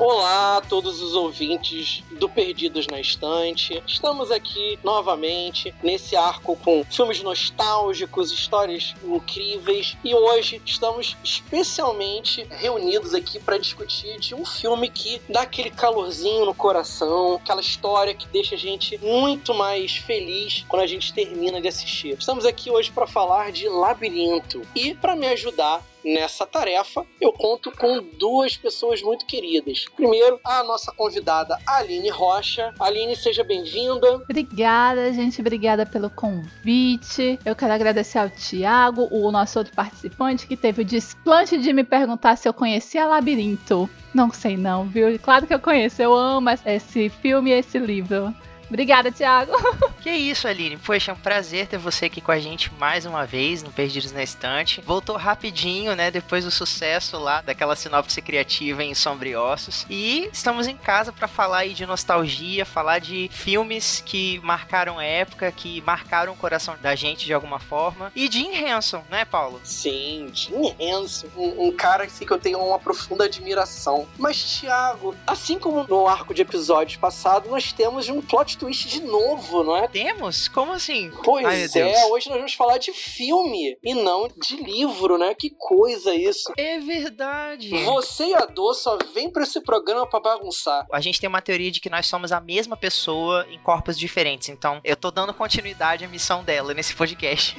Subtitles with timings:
[0.00, 3.82] Olá a todos os ouvintes do Perdidos na Estante.
[3.84, 13.12] Estamos aqui novamente nesse arco com filmes nostálgicos, histórias incríveis e hoje estamos especialmente reunidos
[13.12, 18.28] aqui para discutir de um filme que dá aquele calorzinho no coração, aquela história que
[18.28, 22.16] deixa a gente muito mais feliz quando a gente termina de assistir.
[22.16, 27.70] Estamos aqui hoje para falar de Labirinto e para me ajudar nessa tarefa, eu conto
[27.70, 29.84] com duas pessoas muito queridas.
[29.94, 32.74] Primeiro, a nossa convidada Aline Rocha.
[32.80, 34.16] Aline, seja bem-vinda.
[34.16, 35.40] Obrigada, gente.
[35.40, 37.38] Obrigada pelo convite.
[37.44, 41.84] Eu quero agradecer ao Tiago, o nosso outro participante, que teve o desplante de me
[41.84, 43.88] perguntar se eu conhecia Labirinto.
[44.14, 45.18] Não sei não, viu?
[45.18, 46.00] Claro que eu conheço.
[46.00, 48.34] Eu amo esse filme e esse livro.
[48.68, 49.52] Obrigada, Thiago.
[49.98, 50.76] Que isso, Aline.
[50.76, 54.12] Poxa, é um prazer ter você aqui com a gente mais uma vez no Perdidos
[54.12, 54.80] na Estante.
[54.86, 56.08] Voltou rapidinho, né?
[56.08, 59.84] Depois do sucesso lá daquela sinopse criativa em Sombriossos.
[59.90, 65.04] E estamos em casa para falar aí de nostalgia, falar de filmes que marcaram a
[65.04, 68.12] época, que marcaram o coração da gente de alguma forma.
[68.14, 69.60] E Jim Henson, né, Paulo?
[69.64, 71.26] Sim, Jim Henson.
[71.36, 74.06] Um, um cara assim, que eu tenho uma profunda admiração.
[74.16, 79.02] Mas, Thiago, assim como no arco de episódios passado, nós temos um plot twist de
[79.02, 79.86] novo, não é?
[79.88, 80.48] Temos?
[80.48, 81.10] Como assim?
[81.24, 85.34] Pois Ai, é, hoje nós vamos falar de filme e não de livro, né?
[85.34, 86.52] Que coisa isso.
[86.56, 87.70] É verdade.
[87.84, 90.86] Você e a Dor só vem para esse programa para bagunçar.
[90.92, 94.48] A gente tem uma teoria de que nós somos a mesma pessoa em corpos diferentes,
[94.48, 97.56] então eu tô dando continuidade à missão dela nesse podcast.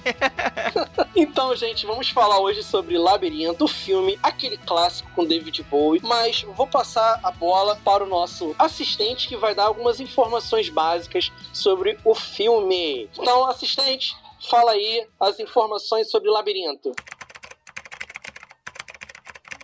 [1.15, 6.43] então, gente, vamos falar hoje sobre Labirinto, o filme, aquele clássico com David Bowie, mas
[6.55, 11.31] vou passar a bola para o nosso assistente que vai dar algumas informações básicas básicas
[11.53, 13.07] sobre o filme.
[13.17, 14.15] Então, assistente,
[14.49, 16.91] fala aí as informações sobre o Labirinto.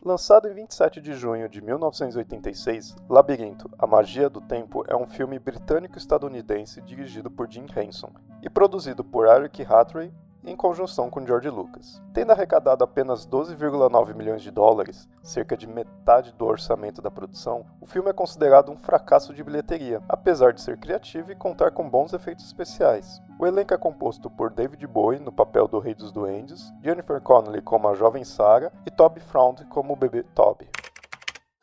[0.03, 5.40] Lançado em 27 de junho de 1986, Labirinto, A Magia do Tempo é um filme
[5.40, 8.12] britânico-estadunidense dirigido por Jim Henson
[8.44, 10.14] e produzido por Eric Hathaway
[10.46, 12.02] em conjunção com George Lucas.
[12.14, 17.86] Tendo arrecadado apenas 12,9 milhões de dólares, cerca de metade do orçamento da produção, o
[17.86, 22.14] filme é considerado um fracasso de bilheteria, apesar de ser criativo e contar com bons
[22.14, 23.22] efeitos especiais.
[23.40, 27.62] O elenco é composto por David Bowie no papel do Rei dos Duendes, Jennifer Connelly
[27.62, 30.70] como a jovem Sarah e Toby Fround como o bebê Toby.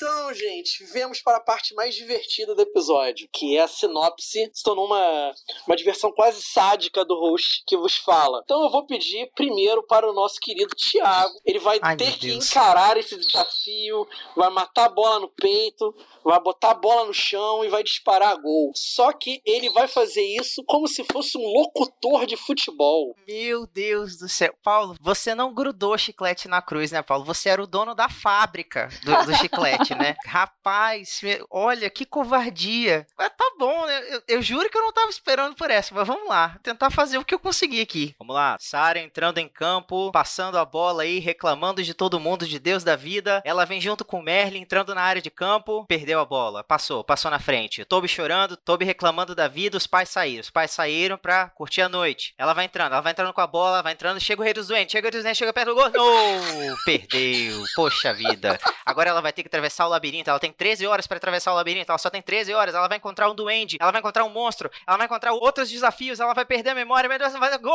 [0.03, 4.51] Então, gente, vemos para a parte mais divertida do episódio, que é a sinopse.
[4.53, 5.33] Se tornou uma,
[5.65, 8.41] uma diversão quase sádica do host que vos fala.
[8.45, 11.33] Então eu vou pedir primeiro para o nosso querido Thiago.
[11.47, 14.05] Ele vai Ai, ter que encarar esse desafio,
[14.35, 18.37] vai matar a bola no peito, vai botar a bola no chão e vai disparar
[18.41, 18.73] gol.
[18.75, 23.15] Só que ele vai fazer isso como se fosse um locutor de futebol.
[23.25, 24.53] Meu Deus do céu.
[24.65, 27.25] Paulo, você não grudou chiclete na cruz, né, Paulo?
[27.25, 30.15] Você era o dono da fábrica do, do chiclete né?
[30.27, 31.21] Rapaz,
[31.51, 33.07] olha que covardia.
[33.17, 34.03] Mas tá bom, né?
[34.09, 36.59] Eu, eu, juro que eu não tava esperando por essa, mas vamos lá.
[36.63, 38.15] Tentar fazer o que eu consegui aqui.
[38.19, 38.57] Vamos lá.
[38.61, 42.97] Sara entrando em campo, passando a bola aí, reclamando de todo mundo, de Deus da
[42.97, 43.43] vida.
[43.45, 46.65] Ela vem junto com o Merlin, entrando na área de campo, perdeu a bola.
[46.65, 47.85] Passou, passou na frente.
[47.85, 50.41] Toby chorando, Toby reclamando da vida, os pais saíram.
[50.41, 52.35] Os pais saíram pra curtir a noite.
[52.39, 54.69] Ela vai entrando, ela vai entrando com a bola, vai entrando, chega o rei dos
[54.69, 55.91] doentes, chega o rei dos doentes, chega perto do gol.
[55.93, 56.77] No!
[56.85, 57.65] Perdeu.
[57.75, 58.59] Poxa vida.
[58.85, 60.31] Agora ela vai ter que atravessar atravessar o labirinto.
[60.31, 61.91] Ela tem 13 horas para atravessar o labirinto.
[61.91, 62.75] Ela só tem 13 horas.
[62.75, 63.77] Ela vai encontrar um duende.
[63.81, 64.71] Ela vai encontrar um monstro.
[64.87, 66.21] Ela vai encontrar outros desafios.
[66.21, 67.09] Ela vai perder a memória.
[67.09, 67.59] Meu Deus, vai.
[67.59, 67.75] Gol!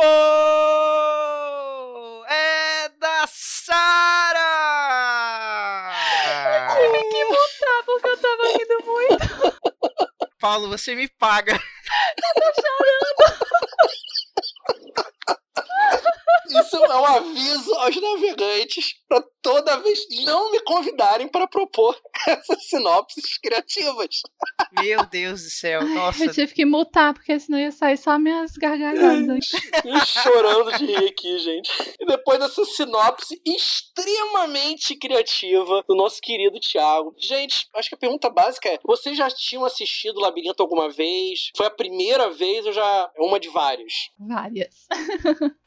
[2.26, 4.38] É da Sara!
[6.44, 9.18] Eu tive que montar porque eu tava rindo muito.
[10.40, 11.52] Paulo, você me paga.
[11.52, 11.60] Eu
[12.34, 13.38] tô chorando.
[16.50, 21.96] Isso é um aviso aos navegantes para toda vez não me convidarem para propor
[22.26, 24.20] essas sinopses criativas.
[24.80, 26.24] Meu Deus do céu, nossa.
[26.24, 29.46] Eu tive que mutar, porque senão ia sair só minhas gargalhadas.
[30.06, 31.70] Chorando de rir aqui, gente.
[31.98, 37.14] E depois dessa sinopse extremamente criativa do nosso querido Thiago.
[37.18, 41.50] Gente, acho que a pergunta básica é: vocês já tinham assistido Labirinto alguma vez?
[41.56, 43.92] Foi a primeira vez ou já é uma de várias?
[44.18, 44.74] Várias.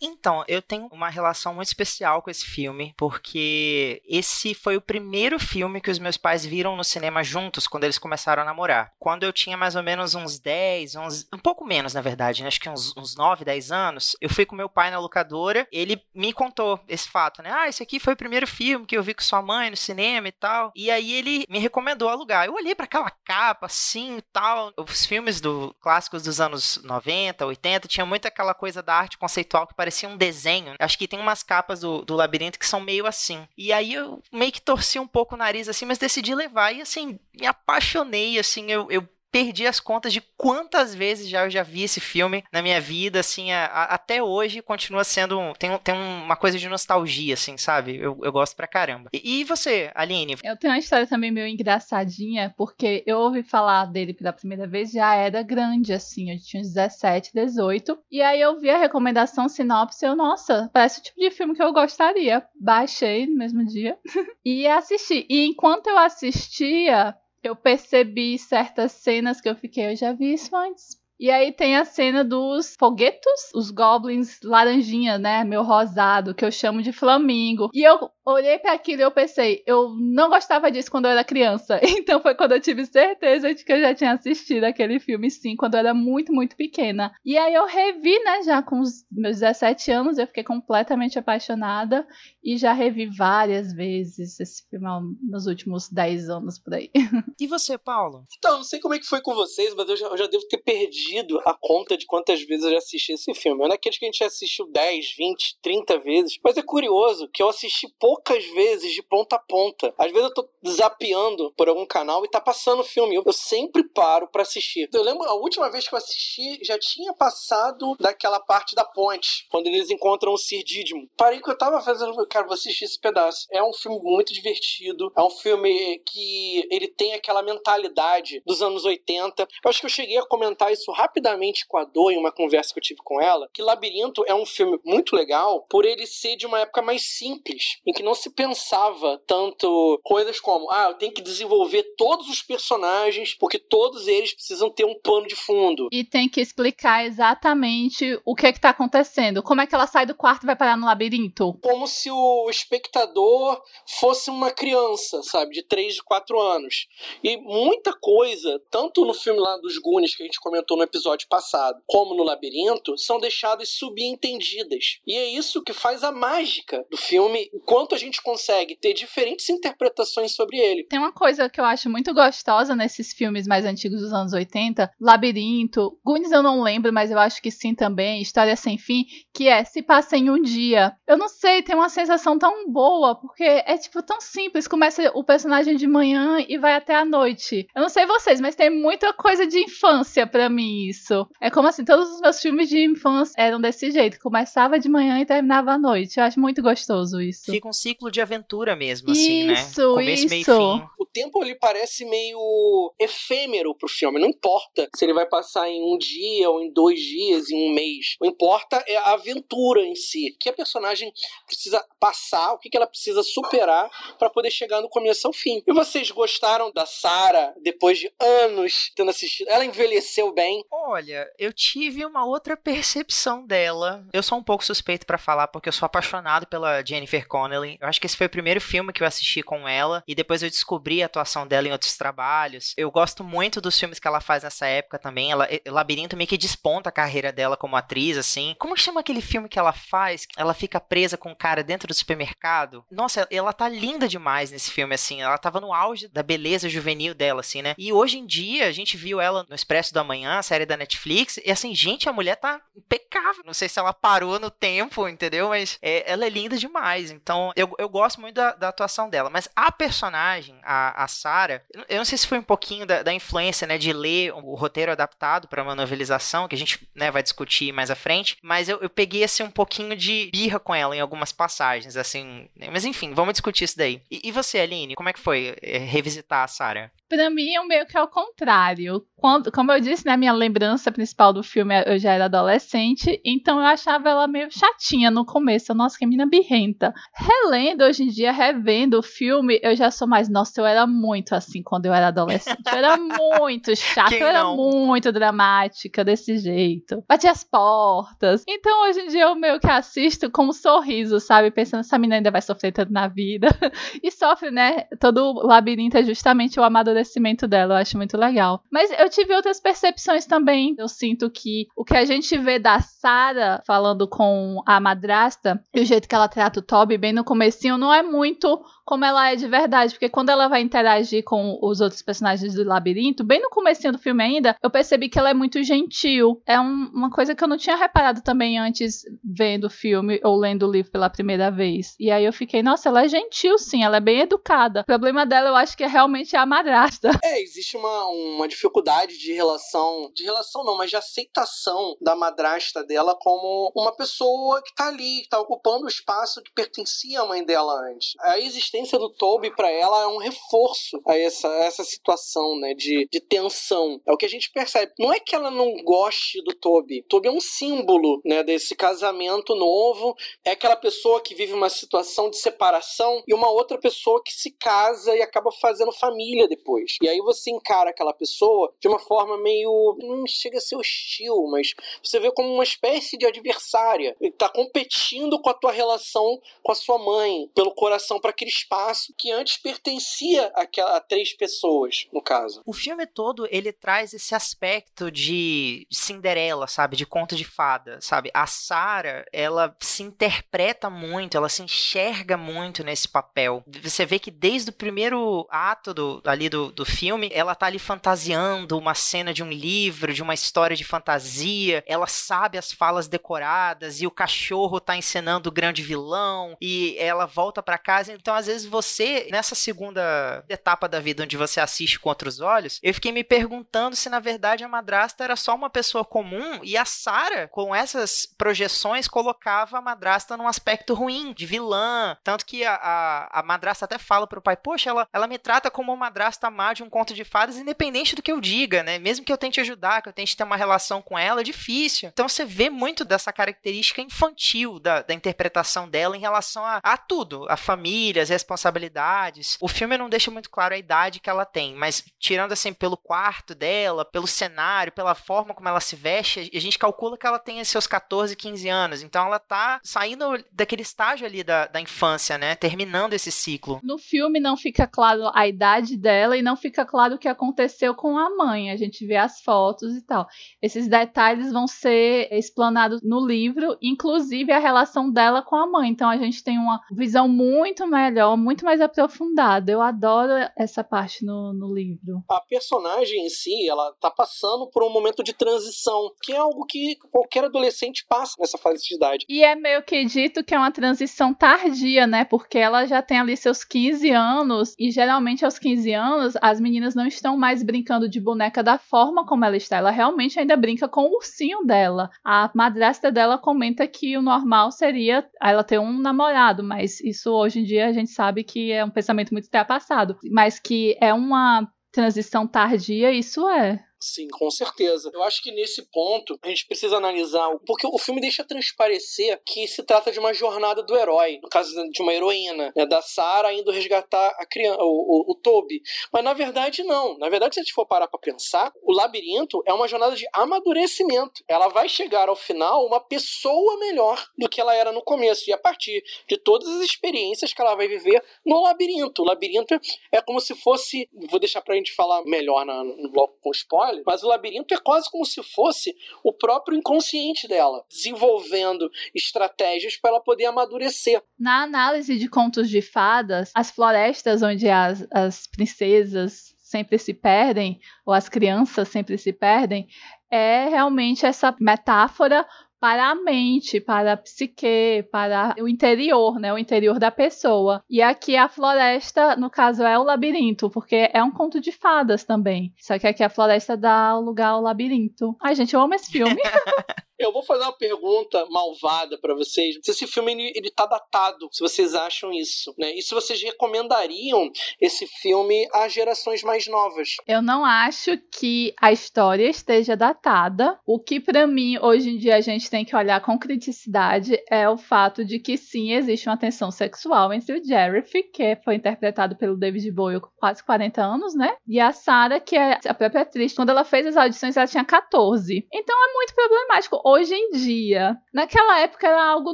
[0.01, 5.37] então, eu tenho uma relação muito especial com esse filme, porque esse foi o primeiro
[5.37, 8.93] filme que os meus pais viram no cinema juntos quando eles começaram a namorar.
[8.97, 12.47] Quando eu tinha mais ou menos uns 10, 11, um pouco menos na verdade, né?
[12.47, 16.01] acho que uns, uns 9, 10 anos, eu fui com meu pai na locadora, ele
[16.15, 17.51] me contou esse fato, né?
[17.51, 20.29] Ah, esse aqui foi o primeiro filme que eu vi com sua mãe no cinema
[20.29, 20.71] e tal.
[20.73, 22.45] E aí ele me recomendou alugar.
[22.45, 24.71] Eu olhei para aquela capa assim e tal.
[24.77, 29.67] Os filmes do clássicos dos anos 90, 80 tinha muito aquela coisa da arte conceitual
[29.67, 30.60] que parecia um desenho.
[30.79, 33.47] Acho que tem umas capas do, do labirinto que são meio assim.
[33.57, 36.81] E aí eu meio que torci um pouco o nariz assim, mas decidi levar e
[36.81, 41.63] assim, me apaixonei assim, eu, eu perdi as contas de quantas vezes já eu já
[41.63, 45.95] vi esse filme na minha vida, assim, a, a, até hoje continua sendo, tem, tem
[45.95, 47.97] uma coisa de nostalgia, assim, sabe?
[47.97, 49.09] Eu, eu gosto pra caramba.
[49.13, 50.37] E, e, você, Aline?
[50.43, 54.91] Eu tenho uma história também meio engraçadinha, porque eu ouvi falar dele pela primeira vez,
[54.91, 60.05] já era grande, assim, eu tinha 17, 18, e aí eu vi a recomendação sinopse,
[60.05, 62.43] eu, nossa, parece o tipo de filme que eu gostaria.
[62.59, 63.97] Baixei no mesmo dia
[64.45, 65.25] e assisti.
[65.29, 70.55] E enquanto eu assistia, eu percebi certas cenas que eu fiquei, eu já vi isso
[70.55, 71.00] antes.
[71.21, 75.43] E aí tem a cena dos foguetos, os goblins laranjinha, né?
[75.43, 77.69] Meu rosado, que eu chamo de flamingo.
[77.75, 81.23] E eu olhei para aquilo e eu pensei, eu não gostava disso quando eu era
[81.23, 81.79] criança.
[82.01, 85.55] Então foi quando eu tive certeza de que eu já tinha assistido aquele filme, sim,
[85.55, 87.11] quando eu era muito, muito pequena.
[87.23, 92.07] E aí eu revi, né, já com os meus 17 anos, eu fiquei completamente apaixonada
[92.43, 94.87] e já revi várias vezes esse filme
[95.21, 96.89] nos últimos 10 anos por aí.
[97.39, 98.25] E você, Paulo?
[98.37, 100.47] Então, não sei como é que foi com vocês, mas eu já, eu já devo
[100.47, 103.63] ter perdido a conta de quantas vezes eu já assisti esse filme.
[103.63, 107.27] Eu não é aquele que a gente assistiu 10, 20, 30 vezes, mas é curioso
[107.29, 109.93] que eu assisti poucas vezes de ponta a ponta.
[109.97, 113.15] Às vezes eu tô zapeando por algum canal e tá passando o filme.
[113.15, 114.89] Eu, eu sempre paro para assistir.
[114.93, 119.47] Eu lembro a última vez que eu assisti já tinha passado daquela parte da ponte,
[119.49, 121.07] quando eles encontram o Sir Dídimo.
[121.17, 123.47] Parei que eu tava fazendo, cara, vou assistir esse pedaço.
[123.51, 128.85] É um filme muito divertido, é um filme que ele tem aquela mentalidade dos anos
[128.85, 129.47] 80.
[129.63, 132.73] Eu acho que eu cheguei a comentar isso rapidamente com a Dor em uma conversa
[132.73, 136.35] que eu tive com ela, que Labirinto é um filme muito legal por ele ser
[136.35, 140.95] de uma época mais simples, em que não se pensava tanto coisas como, ah, eu
[140.95, 145.87] tenho que desenvolver todos os personagens, porque todos eles precisam ter um pano de fundo.
[145.91, 149.43] E tem que explicar exatamente o que é que tá acontecendo.
[149.43, 151.57] Como é que ela sai do quarto e vai parar no labirinto?
[151.61, 153.61] Como se o espectador
[153.99, 156.87] fosse uma criança, sabe, de 3, 4 anos.
[157.23, 161.27] E muita coisa, tanto no filme lá dos Goonies que a gente comentou no episódio
[161.29, 164.99] passado, como no Labirinto, são deixadas subentendidas.
[165.05, 169.47] E é isso que faz a mágica do filme, enquanto a gente consegue ter diferentes
[169.49, 170.85] interpretações sobre ele.
[170.85, 174.91] Tem uma coisa que eu acho muito gostosa nesses filmes mais antigos dos anos 80,
[174.99, 179.47] Labirinto, Goonies eu não lembro, mas eu acho que sim também, História Sem Fim, que
[179.47, 180.93] é se passa em um dia.
[181.07, 185.23] Eu não sei, tem uma sensação tão boa, porque é tipo tão simples, começa o
[185.23, 187.67] personagem de manhã e vai até a noite.
[187.75, 191.27] Eu não sei vocês, mas tem muita coisa de infância para mim isso.
[191.39, 195.19] É como assim, todos os meus filmes de infância eram desse jeito, começava de manhã
[195.19, 196.19] e terminava à noite.
[196.19, 197.51] Eu acho muito gostoso isso.
[197.51, 199.53] Fica um ciclo de aventura mesmo, assim, né?
[199.53, 200.29] Isso, Começo, isso.
[200.29, 200.87] meio e fim.
[200.99, 204.19] O tempo ele parece meio efêmero pro filme.
[204.19, 207.73] Não importa se ele vai passar em um dia ou em dois dias, em um
[207.73, 208.15] mês.
[208.19, 210.31] O que importa é a aventura em si.
[210.35, 211.11] O que a personagem
[211.45, 215.61] precisa passar, o que ela precisa superar para poder chegar no começo ao fim.
[215.67, 219.49] E vocês gostaram da Sarah depois de anos tendo assistido?
[219.49, 220.60] Ela envelheceu bem?
[220.69, 224.05] Olha, eu tive uma outra percepção dela.
[224.13, 227.77] Eu sou um pouco suspeito para falar porque eu sou apaixonado pela Jennifer Connelly.
[227.79, 230.43] Eu acho que esse foi o primeiro filme que eu assisti com ela e depois
[230.43, 232.73] eu descobri a atuação dela em outros trabalhos.
[232.77, 235.31] Eu gosto muito dos filmes que ela faz nessa época também.
[235.31, 238.55] Ela, Labirinto meio que desponta a carreira dela como atriz, assim.
[238.59, 240.27] Como chama aquele filme que ela faz?
[240.37, 242.83] Ela fica presa com um cara dentro do supermercado.
[242.91, 245.21] Nossa, ela tá linda demais nesse filme, assim.
[245.21, 247.75] Ela tava no auge da beleza juvenil dela, assim, né?
[247.77, 251.39] E hoje em dia, a gente viu ela no Expresso da Manhã, série da Netflix,
[251.45, 253.41] e assim, gente, a mulher tá impecável.
[253.45, 255.47] Não sei se ela parou no tempo, entendeu?
[255.47, 257.09] Mas é, ela é linda demais.
[257.09, 259.29] Então, eu, eu gosto muito da, da atuação dela.
[259.29, 263.13] Mas a personagem, a, a Sarah, eu não sei se foi um pouquinho da, da
[263.13, 267.23] influência, né, de ler o roteiro adaptado para uma novelização, que a gente né, vai
[267.23, 270.93] discutir mais à frente, mas eu, eu peguei, assim, um pouquinho de birra com ela
[270.93, 272.49] em algumas passagens, assim.
[272.73, 274.01] Mas enfim, vamos discutir isso daí.
[274.11, 276.91] E, e você, Aline, como é que foi é, revisitar a Sarah?
[277.11, 279.05] Pra mim, é meio que ao contrário.
[279.17, 283.59] Quando, como eu disse, né, minha lembrança principal do filme, eu já era adolescente, então
[283.59, 285.75] eu achava ela meio chatinha no começo.
[285.75, 286.93] Nossa, que menina birrenta.
[287.13, 290.29] Relendo hoje em dia, revendo o filme, eu já sou mais.
[290.29, 292.61] Nossa, eu era muito assim quando eu era adolescente.
[292.65, 297.03] Eu era muito chata, eu era muito dramática desse jeito.
[297.09, 298.45] Batia as portas.
[298.47, 301.51] Então hoje em dia eu meio que assisto com um sorriso, sabe?
[301.51, 303.49] Pensando, essa menina ainda vai sofrer tanto na vida.
[304.01, 304.85] e sofre, né?
[304.97, 307.00] Todo labirinto é justamente o amadurecimento
[307.47, 307.75] dela.
[307.75, 308.63] Eu acho muito legal.
[308.71, 310.75] Mas eu tive outras percepções também.
[310.77, 315.81] Eu sinto que o que a gente vê da Sarah falando com a madrasta e
[315.81, 319.31] o jeito que ela trata o Toby bem no comecinho não é muito como ela
[319.31, 323.41] é de verdade, porque quando ela vai interagir com os outros personagens do labirinto, bem
[323.41, 326.41] no comecinho do filme ainda, eu percebi que ela é muito gentil.
[326.45, 330.37] É um, uma coisa que eu não tinha reparado também antes vendo o filme ou
[330.37, 331.95] lendo o livro pela primeira vez.
[331.97, 334.81] E aí eu fiquei, nossa, ela é gentil sim, ela é bem educada.
[334.81, 336.90] O problema dela eu acho que é realmente a madrasta.
[337.23, 342.83] É, existe uma, uma dificuldade de relação, de relação não, mas de aceitação da madrasta
[342.83, 347.25] dela como uma pessoa que tá ali, que tá ocupando o espaço que pertencia à
[347.25, 348.13] mãe dela antes.
[348.19, 353.07] A existência do Toby para ela é um reforço a essa, essa situação, né, de,
[353.11, 353.99] de tensão.
[354.05, 354.91] É o que a gente percebe.
[354.99, 357.03] Não é que ela não goste do Toby.
[357.07, 360.15] Toby é um símbolo, né, desse casamento novo.
[360.45, 364.51] É aquela pessoa que vive uma situação de separação e uma outra pessoa que se
[364.51, 366.80] casa e acaba fazendo família depois.
[367.01, 369.97] E aí você encara aquela pessoa de uma forma meio.
[369.99, 371.73] não chega a ser hostil, mas
[372.03, 374.15] você vê como uma espécie de adversária.
[374.19, 378.51] Ele tá competindo com a tua relação com a sua mãe, pelo coração, para aquele
[378.51, 382.61] espaço que antes pertencia a, a três pessoas, no caso.
[382.65, 388.29] O filme todo ele traz esse aspecto de Cinderela, sabe, de conto de fada, sabe?
[388.33, 393.63] A Sarah, ela se interpreta muito, ela se enxerga muito nesse papel.
[393.81, 397.79] Você vê que desde o primeiro ato do, ali do, do filme, ela tá ali
[397.79, 403.07] fantasiando uma cena de um livro, de uma história de fantasia, ela sabe as falas
[403.07, 408.13] decoradas e o cachorro tá encenando o grande vilão e ela volta para casa.
[408.13, 412.79] Então, às vezes, você, nessa segunda etapa da vida onde você assiste com outros olhos,
[412.83, 416.77] eu fiquei me perguntando se na verdade a madrasta era só uma pessoa comum e
[416.77, 422.17] a Sara, com essas projeções, colocava a madrasta num aspecto ruim, de vilã.
[422.23, 425.71] Tanto que a, a, a madrasta até fala pro pai: Poxa, ela, ela me trata
[425.71, 428.99] como uma madrasta má de um conto de fadas, independente do que eu diga, né?
[428.99, 432.09] Mesmo que eu tente ajudar, que eu tente ter uma relação com ela, é difícil.
[432.09, 436.97] Então você vê muito dessa característica infantil da, da interpretação dela em relação a, a
[436.97, 439.57] tudo: a família, as responsabilidades.
[439.59, 442.97] O filme não deixa muito claro a idade que ela tem, mas tirando assim pelo
[442.97, 447.39] quarto dela, pelo cenário, pela forma como ela se veste, a gente calcula que ela
[447.39, 449.03] tem seus 14, 15 anos.
[449.03, 452.55] Então ela tá saindo daquele estágio ali da, da infância, né?
[452.55, 453.79] Terminando esse ciclo.
[453.83, 457.93] No filme não fica claro a idade dela e não fica claro o que aconteceu
[457.93, 458.71] com a mãe.
[458.71, 460.27] A gente vê as fotos e tal.
[460.61, 465.89] Esses detalhes vão ser explanados no livro, inclusive a relação dela com a mãe.
[465.89, 469.71] Então a gente tem uma visão muito melhor, muito mais aprofundada.
[469.71, 472.23] Eu adoro essa parte no, no livro.
[472.29, 476.65] A personagem em si, ela tá passando por um momento de transição, que é algo
[476.65, 479.25] que qualquer adolescente passa nessa fase de idade.
[479.29, 482.25] E é meio que dito que é uma transição tardia, né?
[482.25, 486.95] Porque ela já tem ali seus 15 anos e geralmente aos 15 anos as meninas
[486.95, 489.77] não estão mais brincando de boneca da forma como ela está.
[489.77, 492.09] Ela realmente ainda brinca com o ursinho dela.
[492.23, 497.59] A madrasta dela comenta que o normal seria ela ter um namorado, mas isso hoje
[497.59, 501.67] em dia a gente sabe que é um pensamento muito ultrapassado, mas que é uma
[501.91, 503.83] transição tardia, isso é.
[504.03, 505.11] Sim, com certeza.
[505.13, 509.67] Eu acho que nesse ponto a gente precisa analisar, porque o filme deixa transparecer que
[509.67, 513.53] se trata de uma jornada do herói, no caso de uma heroína, né, da Sarah
[513.53, 515.83] indo resgatar a criança, o, o, o Toby.
[516.11, 517.15] Mas na verdade não.
[517.19, 520.27] Na verdade, se a gente for parar para pensar, o labirinto é uma jornada de
[520.33, 521.43] amadurecimento.
[521.47, 525.53] Ela vai chegar ao final uma pessoa melhor do que ela era no começo e
[525.53, 529.21] a partir de todas as experiências que ela vai viver no labirinto.
[529.21, 529.79] O labirinto
[530.11, 534.23] é como se fosse, vou deixar pra gente falar melhor no bloco com spoiler mas
[534.23, 540.21] o labirinto é quase como se fosse o próprio inconsciente dela, desenvolvendo estratégias para ela
[540.21, 541.21] poder amadurecer.
[541.39, 547.81] Na análise de contos de fadas, as florestas onde as, as princesas sempre se perdem,
[548.05, 549.89] ou as crianças sempre se perdem,
[550.31, 552.47] é realmente essa metáfora
[552.81, 556.51] para a mente, para a psique, para o interior, né?
[556.51, 557.83] O interior da pessoa.
[557.87, 562.23] E aqui a floresta, no caso, é o labirinto, porque é um conto de fadas
[562.23, 562.73] também.
[562.79, 565.35] Só que aqui a floresta dá lugar ao labirinto.
[565.39, 566.41] Ai, gente, eu amo esse filme.
[567.21, 569.77] Eu vou fazer uma pergunta malvada para vocês.
[569.83, 572.95] Se esse filme ele, ele tá datado, se vocês acham isso, né?
[572.95, 577.17] E se vocês recomendariam esse filme a gerações mais novas?
[577.27, 580.79] Eu não acho que a história esteja datada.
[580.83, 584.67] O que para mim hoje em dia a gente tem que olhar com criticidade é
[584.67, 588.01] o fato de que sim existe uma tensão sexual entre o Jerry,
[588.33, 591.55] que foi interpretado pelo David Bowie com quase 40 anos, né?
[591.67, 594.83] E a Sarah, que é a própria atriz, quando ela fez as audições ela tinha
[594.83, 595.67] 14.
[595.71, 598.17] Então é muito problemático hoje em dia.
[598.33, 599.53] Naquela época era algo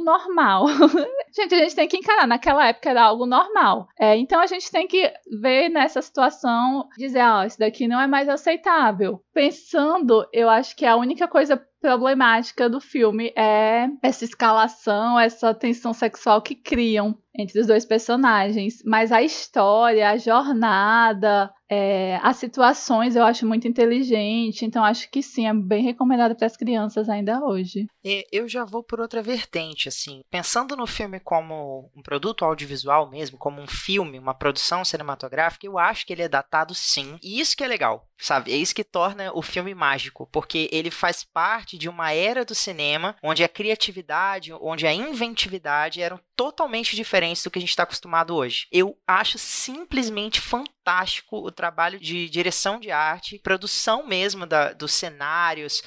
[0.00, 0.66] normal.
[1.34, 3.88] gente, a gente tem que encarar, naquela época era algo normal.
[3.98, 8.00] É, então a gente tem que ver nessa situação, dizer, ó, oh, isso daqui não
[8.00, 9.22] é mais aceitável.
[9.32, 15.92] Pensando, eu acho que a única coisa problemática do filme é essa escalação, essa tensão
[15.92, 18.82] sexual que criam entre os dois personagens.
[18.84, 25.22] Mas a história, a jornada, é, as situações eu acho muito inteligente, então acho que
[25.22, 27.86] sim, é bem recomendado para as crianças ainda hoje.
[28.32, 33.38] Eu já vou por outra vertente, assim, pensando no filme como um produto audiovisual mesmo,
[33.38, 37.56] como um filme, uma produção cinematográfica, eu acho que ele é datado sim, e isso
[37.56, 38.52] que é legal, sabe?
[38.52, 42.54] É isso que torna o filme mágico, porque ele faz parte de uma era do
[42.54, 47.82] cinema onde a criatividade, onde a inventividade eram totalmente diferentes do que a gente está
[47.82, 48.68] acostumado hoje.
[48.70, 55.82] Eu acho simplesmente fantástico o trabalho de direção de arte, produção mesmo da, dos cenários,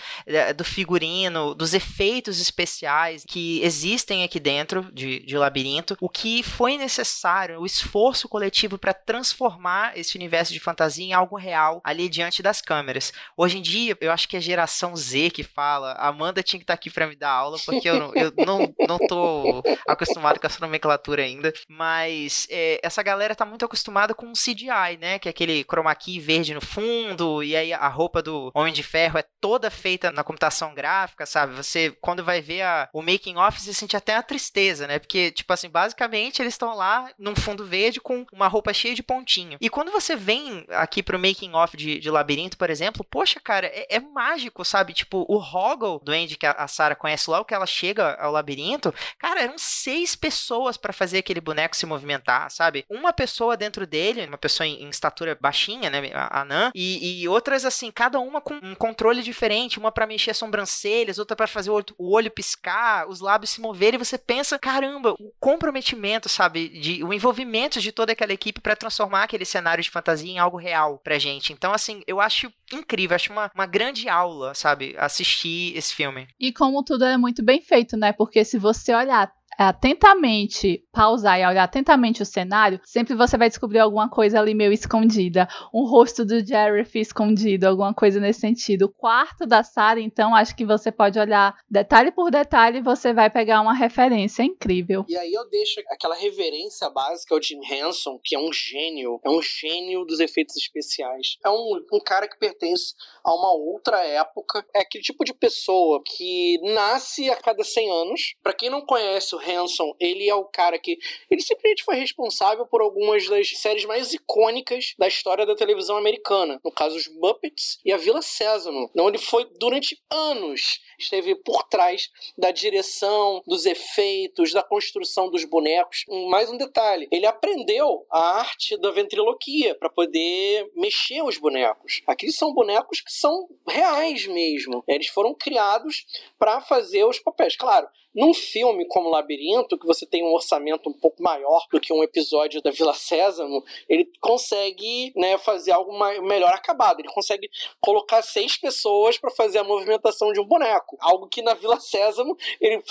[0.56, 6.78] do figurino, dos efeitos especiais que existem aqui dentro de, de Labirinto, o que foi
[6.78, 12.44] necessário, o esforço coletivo para transformar esse universo de fantasia em algo real ali diante
[12.44, 13.12] das câmeras.
[13.36, 16.74] Hoje em dia, eu acho que a geração Z que fala, Amanda tinha que estar
[16.74, 20.60] tá aqui para me dar aula, porque eu, eu não, não tô acostumado com essa
[20.60, 25.18] nomenclatura ainda, mas é, essa galera tá muito acostumada com o CGI, né?
[25.18, 28.84] Que é aquele chroma key verde no fundo, e aí a roupa do Homem de
[28.84, 31.56] Ferro é toda feita na computação gráfica, sabe?
[31.56, 35.00] Você, quando vai ver a, o making off, você sente até a tristeza, né?
[35.00, 39.02] Porque, tipo assim, basicamente eles estão lá num fundo verde com uma roupa cheia de
[39.02, 39.58] pontinho.
[39.60, 43.68] E quando você vem aqui pro making off de, de Labirinto, por exemplo, poxa, cara,
[43.68, 44.94] é, é mágico, sabe?
[44.94, 48.32] Tipo, o Hoggle, do Andy que a, a Sarah conhece logo que ela chega ao
[48.32, 52.86] labirinto, cara, eram seis pessoas para fazer aquele boneco se movimentar, sabe?
[52.90, 57.28] Uma pessoa dentro dele, uma pessoa em, em estatura baixinha, né, a, Nan, e, e,
[57.28, 61.48] outras assim, cada uma com um controle diferente, uma para mexer as sobrancelhas, outra para
[61.48, 65.32] fazer o olho, o olho, piscar, os lábios se moverem, e você pensa, caramba, o
[65.40, 70.32] comprometimento, sabe, de o envolvimento de toda aquela equipe para transformar aquele cenário de fantasia
[70.32, 71.54] em algo real pra gente.
[71.54, 76.28] Então, assim, eu acho incrível, acho uma, uma grande aula, sabe, assistir esse filme.
[76.40, 78.14] E como tudo é muito bem feito, né?
[78.14, 79.32] Porque se você olhar
[79.70, 84.72] atentamente pausar e olhar atentamente o cenário, sempre você vai descobrir alguma coisa ali meio
[84.72, 85.48] escondida.
[85.74, 88.84] Um rosto do Jerry escondido, alguma coisa nesse sentido.
[88.84, 93.14] O quarto da Sarah, então, acho que você pode olhar detalhe por detalhe e você
[93.14, 95.06] vai pegar uma referência incrível.
[95.08, 99.30] E aí eu deixo aquela reverência básica ao Jim Henson, que é um gênio, é
[99.30, 101.38] um gênio dos efeitos especiais.
[101.44, 104.66] É um, um cara que pertence a uma outra época.
[104.76, 108.36] É aquele tipo de pessoa que nasce a cada 100 anos.
[108.42, 110.98] Para quem não conhece o Hanson, ele é o cara que.
[111.30, 116.60] Ele simplesmente foi responsável por algumas das séries mais icônicas da história da televisão americana.
[116.64, 118.90] No caso, os Muppets e a Vila Sésamo.
[118.96, 125.44] Não, ele foi durante anos esteve por trás da direção, dos efeitos, da construção dos
[125.44, 126.06] bonecos.
[126.30, 132.02] Mais um detalhe: ele aprendeu a arte da ventriloquia para poder mexer os bonecos.
[132.08, 134.84] Aqui são bonecos que são reais mesmo.
[134.88, 136.06] Eles foram criados
[136.38, 137.56] para fazer os papéis.
[137.56, 141.94] Claro, num filme como Labirinto, que você tem um orçamento um pouco maior do que
[141.94, 147.00] um episódio da Vila Sésamo, ele consegue né, fazer algo mais, melhor acabado.
[147.00, 150.98] Ele consegue colocar seis pessoas para fazer a movimentação de um boneco.
[151.00, 152.82] Algo que na Vila Sésamo ele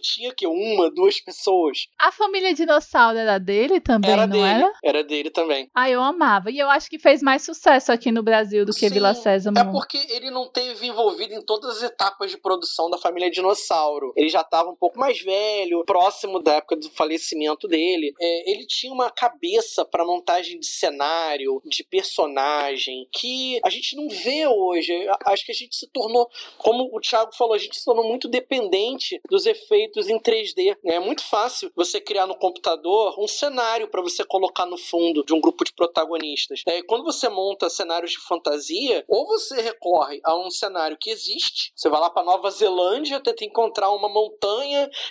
[0.00, 1.88] tinha que uma, duas pessoas.
[1.98, 4.46] A família dinossauro era dele também, era não dele.
[4.46, 4.72] era?
[4.82, 5.70] Era dele também.
[5.74, 6.50] Ah, eu amava.
[6.50, 9.58] E eu acho que fez mais sucesso aqui no Brasil do que Sim, Vila Sésamo.
[9.58, 14.12] É porque ele não teve envolvido em todas as etapas de produção da família dinossauro.
[14.16, 18.14] Ele já estava um pouco mais velho, próximo da época do falecimento dele.
[18.20, 24.08] É, ele tinha uma cabeça para montagem de cenário, de personagem, que a gente não
[24.08, 24.92] vê hoje.
[25.26, 26.28] Acho que a gente se tornou,
[26.58, 30.76] como o Thiago falou, a gente se tornou muito dependente dos efeitos em 3D.
[30.84, 30.94] Né?
[30.96, 35.34] É muito fácil você criar no computador um cenário para você colocar no fundo de
[35.34, 36.62] um grupo de protagonistas.
[36.66, 41.72] É, quando você monta cenários de fantasia, ou você recorre a um cenário que existe,
[41.74, 44.59] você vai lá para Nova Zelândia, tenta encontrar uma montanha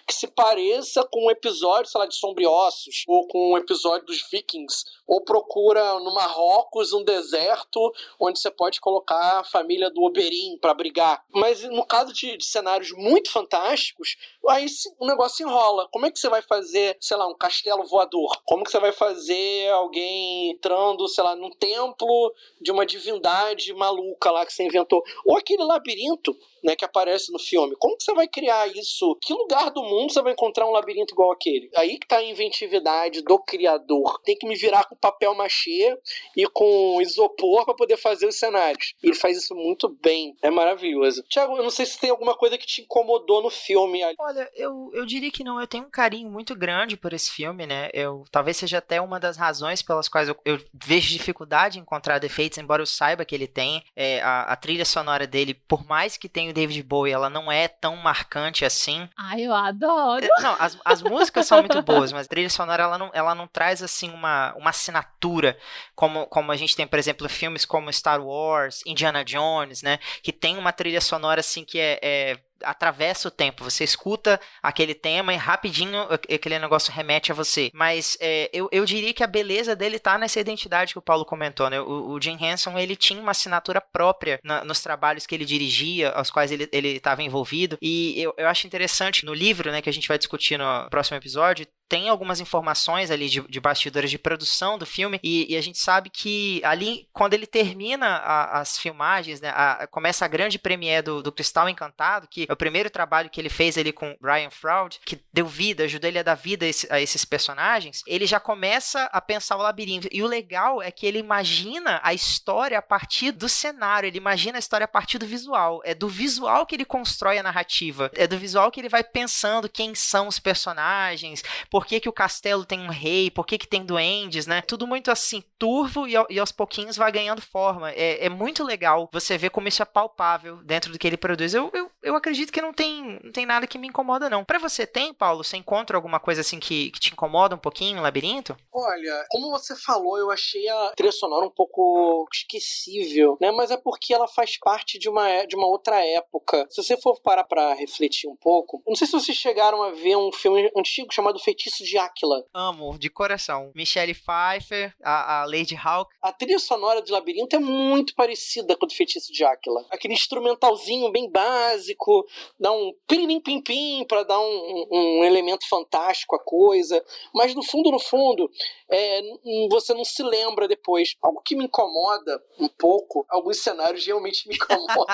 [0.08, 4.22] que se pareça com um episódio, sei lá, de Sombriossos, ou com um episódio dos
[4.30, 10.58] Vikings, ou procura no Marrocos um deserto onde você pode colocar a família do Oberyn
[10.58, 11.24] para brigar.
[11.34, 14.16] Mas no caso de, de, cenários muito fantásticos,
[14.48, 14.66] aí
[15.00, 15.88] o negócio enrola.
[15.92, 18.42] Como é que você vai fazer, sei lá, um castelo voador?
[18.46, 24.32] Como que você vai fazer alguém entrando, sei lá, num templo de uma divindade maluca
[24.32, 25.04] lá que você inventou?
[25.26, 27.76] Ou aquele labirinto né, que aparece no filme.
[27.78, 29.18] Como que você vai criar isso?
[29.22, 31.70] Que lugar do mundo você vai encontrar um labirinto igual aquele?
[31.76, 34.20] Aí que tá a inventividade do criador.
[34.24, 35.98] Tem que me virar com papel machê
[36.36, 38.94] e com isopor para poder fazer os cenários.
[39.02, 40.36] E ele faz isso muito bem.
[40.42, 41.24] É maravilhoso.
[41.30, 44.02] Tiago, eu não sei se tem alguma coisa que te incomodou no filme.
[44.20, 45.60] Olha, eu, eu diria que não.
[45.60, 47.90] Eu tenho um carinho muito grande por esse filme, né?
[47.94, 52.20] Eu talvez seja até uma das razões pelas quais eu, eu vejo dificuldade em encontrar
[52.20, 53.84] defeitos, embora eu saiba que ele tem.
[53.96, 57.52] É, a, a trilha sonora dele, por mais que tenha o David Bowie, ela não
[57.52, 59.08] é tão marcante assim.
[59.32, 60.26] Ai, eu adoro.
[60.26, 63.36] É, não, as, as músicas são muito boas, mas a trilha sonora ela não, ela
[63.36, 65.56] não traz assim uma, uma assinatura
[65.96, 70.00] como, como a gente tem, por exemplo, filmes como Star Wars, Indiana Jones, né?
[70.24, 73.64] Que tem uma trilha sonora assim que é, é atravessa o tempo.
[73.64, 77.70] Você escuta aquele tema e rapidinho aquele negócio remete a você.
[77.74, 81.26] Mas é, eu, eu diria que a beleza dele tá nessa identidade que o Paulo
[81.26, 81.80] comentou, né?
[81.80, 86.12] O, o Jim Henson, ele tinha uma assinatura própria na, nos trabalhos que ele dirigia,
[86.12, 87.78] aos quais ele estava envolvido.
[87.82, 91.18] E eu, eu acho interessante no livro, né, que a gente vai discutir no próximo
[91.18, 95.62] episódio, tem algumas informações ali de, de bastidores de produção do filme e, e, a
[95.62, 100.60] gente sabe que ali, quando ele termina a, as filmagens, né, a, começa a grande
[100.60, 104.16] premiere do, do Cristal Encantado, que é o primeiro trabalho que ele fez ali com
[104.22, 108.04] Brian Froud, que deu vida, ajudou ele a dar vida a, esse, a esses personagens,
[108.06, 110.08] ele já começa a pensar o labirinto.
[110.12, 114.58] E o legal é que ele imagina a história a partir do cenário, ele imagina
[114.58, 115.82] a história a partir do visual.
[115.84, 119.68] É do visual que ele constrói a narrativa, é do visual que ele vai pensando
[119.68, 123.58] quem são os personagens, por por que, que o castelo tem um rei, por que,
[123.58, 124.62] que tem duendes, né?
[124.62, 127.90] Tudo muito assim, turvo e, e aos pouquinhos vai ganhando forma.
[127.92, 131.54] É, é, muito legal você ver como isso é palpável dentro do que ele produz.
[131.54, 134.44] Eu, eu, eu acredito que não tem, não tem nada que me incomoda, não.
[134.44, 135.42] Para você tem, Paulo?
[135.42, 138.58] Você encontra alguma coisa assim que, que te incomoda um pouquinho no labirinto?
[138.74, 143.54] Olha, como você falou, eu achei a trilha sonora um pouco esquecível, né?
[143.54, 146.68] Mas é porque ela faz parte de uma, de uma outra época.
[146.70, 150.18] Se você for parar pra refletir um pouco, não sei se vocês chegaram a ver
[150.18, 152.46] um filme antigo chamado Feitiço Feitiço de Áquila.
[152.54, 153.72] Amo, de coração.
[153.76, 156.12] Michelle Pfeiffer, a, a Lady Hawk.
[156.22, 159.86] A trilha sonora de Labirinto é muito parecida com o do Feitiço de Áquila.
[159.90, 162.26] Aquele instrumentalzinho bem básico,
[162.60, 167.04] dá um pim pim pim para dar um, um, elemento fantástico à coisa.
[167.34, 168.50] Mas no fundo, no fundo,
[168.90, 169.22] é,
[169.70, 171.16] você não se lembra depois.
[171.22, 175.06] Algo que me incomoda um pouco, alguns cenários realmente me incomodam.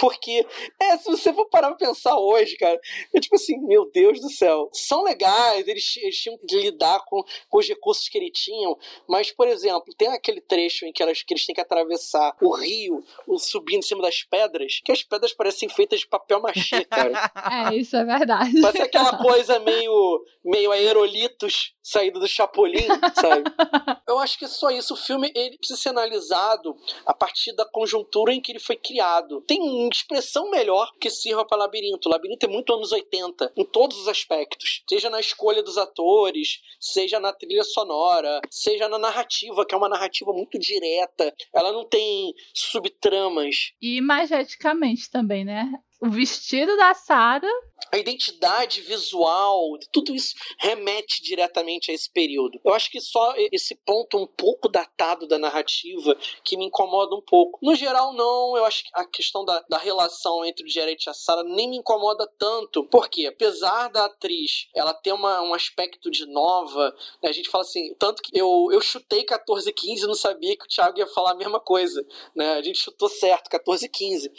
[0.00, 0.46] porque,
[0.80, 2.80] é, se você for parar pra pensar hoje, cara,
[3.14, 7.00] é tipo assim, meu Deus do céu, são legais, eles eles, eles tinham que lidar
[7.04, 8.78] com, com, os recursos que eles tinham.
[9.08, 12.54] Mas, por exemplo, tem aquele trecho em que, elas, que eles têm que atravessar o
[12.54, 16.84] rio, o, subindo em cima das pedras, que as pedras parecem feitas de papel machê,
[16.84, 17.12] cara.
[17.52, 18.60] É, isso é verdade.
[18.60, 23.44] Parece aquela coisa meio, meio aerolitos saído do Chapolin, sabe?
[24.06, 24.94] Eu acho que é só isso.
[24.94, 29.40] O filme ele precisa ser analisado a partir da conjuntura em que ele foi criado.
[29.42, 32.08] Tem uma expressão melhor que sirva para Labirinto.
[32.08, 34.82] O Labirinto é muito anos 80, em todos os aspectos.
[34.88, 39.88] Seja na escolha dos atores, seja na trilha sonora, seja na narrativa, que é uma
[39.88, 41.32] narrativa muito direta.
[41.54, 43.72] Ela não tem subtramas.
[43.80, 45.72] E imageticamente também, né?
[46.02, 47.48] O vestido da Sarah.
[47.92, 52.58] A identidade visual, tudo isso remete diretamente a esse período.
[52.64, 57.20] Eu acho que só esse ponto um pouco datado da narrativa que me incomoda um
[57.20, 57.58] pouco.
[57.62, 58.56] No geral, não.
[58.56, 61.68] Eu acho que a questão da, da relação entre o Jared e a Sarah nem
[61.68, 62.84] me incomoda tanto.
[62.84, 67.62] Porque, apesar da atriz ela ter uma, um aspecto de nova, né, a gente fala
[67.62, 71.06] assim, tanto que eu, eu chutei 14 15 e não sabia que o Thiago ia
[71.08, 72.04] falar a mesma coisa.
[72.34, 72.54] Né?
[72.54, 74.32] A gente chutou certo, 14 15.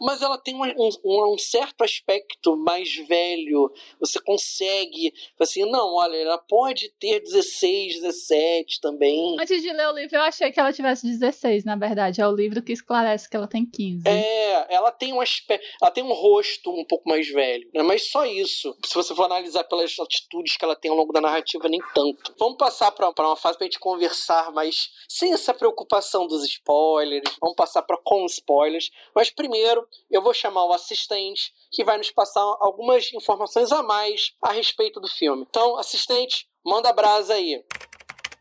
[0.00, 0.62] Mas ela tem um,
[1.04, 7.20] um um, um certo aspecto mais velho, você consegue, assim, não, olha, ela pode ter
[7.20, 9.36] 16, 17 também.
[9.40, 12.20] Antes de ler o livro, eu achei que ela tivesse 16, na verdade.
[12.20, 14.08] É o livro que esclarece que ela tem 15.
[14.08, 17.82] É, ela tem um aspecto, ela tem um rosto um pouco mais velho, né?
[17.82, 18.76] Mas só isso.
[18.84, 22.34] Se você for analisar pelas atitudes que ela tem ao longo da narrativa, nem tanto.
[22.38, 27.28] Vamos passar para uma fase pra gente conversar, mas sem essa preocupação dos spoilers.
[27.40, 28.90] Vamos passar para com spoilers.
[29.14, 33.82] Mas primeiro, eu vou chamar o assistente assistente que vai nos passar algumas informações a
[33.82, 35.46] mais a respeito do filme.
[35.48, 37.64] Então, assistente, manda brasa aí.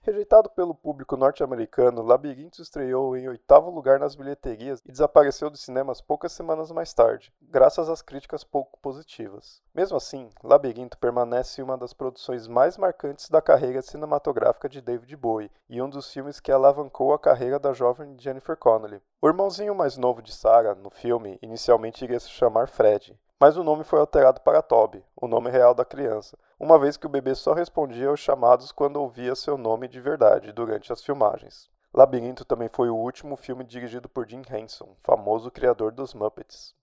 [0.10, 6.02] Rejeitado pelo público norte-americano, Labirinto estreou em oitavo lugar nas bilheterias e desapareceu dos cinemas
[6.02, 9.62] poucas semanas mais tarde, graças às críticas pouco positivas.
[9.72, 15.52] Mesmo assim, Labirinto permanece uma das produções mais marcantes da carreira cinematográfica de David Bowie
[15.70, 19.04] e um dos filmes que alavancou a carreira da jovem Jennifer Connelly.
[19.22, 23.64] O irmãozinho mais novo de Sarah, no filme, inicialmente iria se chamar Fred, mas o
[23.64, 27.34] nome foi alterado para Toby, o nome real da criança, uma vez que o bebê
[27.34, 31.70] só respondia aos chamados quando ouvia seu nome de verdade durante as filmagens.
[31.94, 36.76] Labirinto também foi o último filme dirigido por Jim Henson, famoso criador dos Muppets.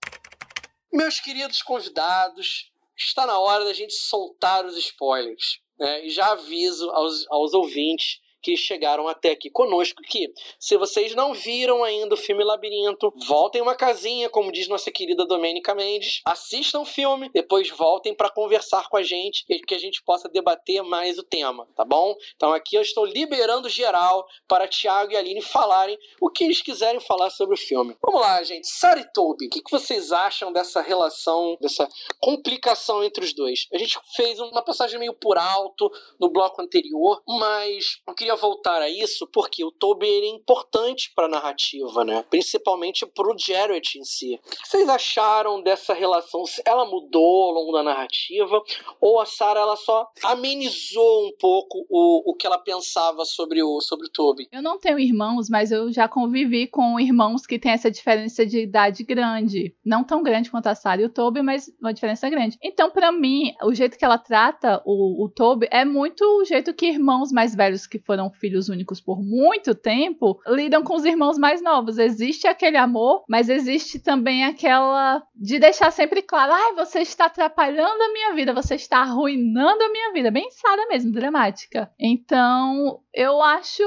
[0.91, 5.61] Meus queridos convidados, está na hora da gente soltar os spoilers.
[5.79, 6.05] Né?
[6.05, 11.33] E já aviso aos, aos ouvintes que chegaram até aqui conosco que, se vocês não
[11.33, 16.79] viram ainda o filme Labirinto, voltem uma casinha, como diz nossa querida Domênica Mendes, assistam
[16.79, 20.81] o filme, depois voltem para conversar com a gente e que a gente possa debater
[20.81, 22.15] mais o tema, tá bom?
[22.37, 27.01] Então aqui eu estou liberando geral para Thiago e Aline falarem o que eles quiserem
[27.01, 27.97] falar sobre o filme.
[28.01, 28.65] Vamos lá, gente.
[28.65, 31.85] Sari Toby, o que, que vocês acham dessa relação, dessa
[32.21, 33.67] complicação entre os dois?
[33.73, 38.81] A gente fez uma passagem meio por alto no bloco anterior, mas eu queria voltar
[38.81, 42.23] a isso porque o Toby é importante para a narrativa, né?
[42.29, 44.35] Principalmente para o Jarrett em si.
[44.35, 46.43] O que vocês acharam dessa relação?
[46.65, 48.61] Ela mudou ao longo da narrativa
[49.01, 53.81] ou a Sarah ela só amenizou um pouco o, o que ela pensava sobre o
[53.81, 54.47] sobre o Toby?
[54.51, 58.59] Eu não tenho irmãos, mas eu já convivi com irmãos que têm essa diferença de
[58.61, 62.57] idade grande, não tão grande quanto a Sarah e o Toby, mas uma diferença grande.
[62.61, 66.73] Então, para mim, o jeito que ela trata o, o Toby é muito o jeito
[66.73, 71.37] que irmãos mais velhos que foram filhos únicos por muito tempo, lidam com os irmãos
[71.37, 71.97] mais novos.
[71.97, 78.01] Existe aquele amor, mas existe também aquela de deixar sempre claro: ai, você está atrapalhando
[78.01, 80.31] a minha vida, você está arruinando a minha vida.
[80.31, 81.91] Bem Sara mesmo, dramática.
[81.99, 83.83] Então, eu acho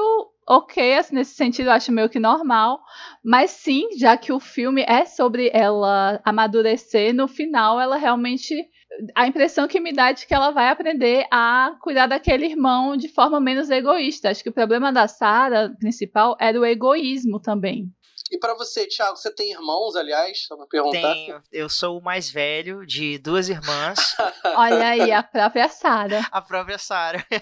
[0.51, 2.81] ok, assim, nesse sentido eu acho meio que normal,
[3.25, 8.57] mas sim, já que o filme é sobre ela amadurecer, no final ela realmente
[9.15, 12.97] a impressão que me dá é de que ela vai aprender a cuidar daquele irmão
[12.97, 14.31] de forma menos egoísta.
[14.31, 17.91] Acho que o problema da Sarah, principal, era o egoísmo também.
[18.31, 20.45] E para você, Thiago, você tem irmãos, aliás?
[20.47, 21.01] Só pra perguntar.
[21.01, 21.43] Tenho.
[21.51, 23.99] Eu sou o mais velho de duas irmãs.
[24.57, 26.25] Olha aí, a própria Sara.
[26.31, 27.27] A própria Sara.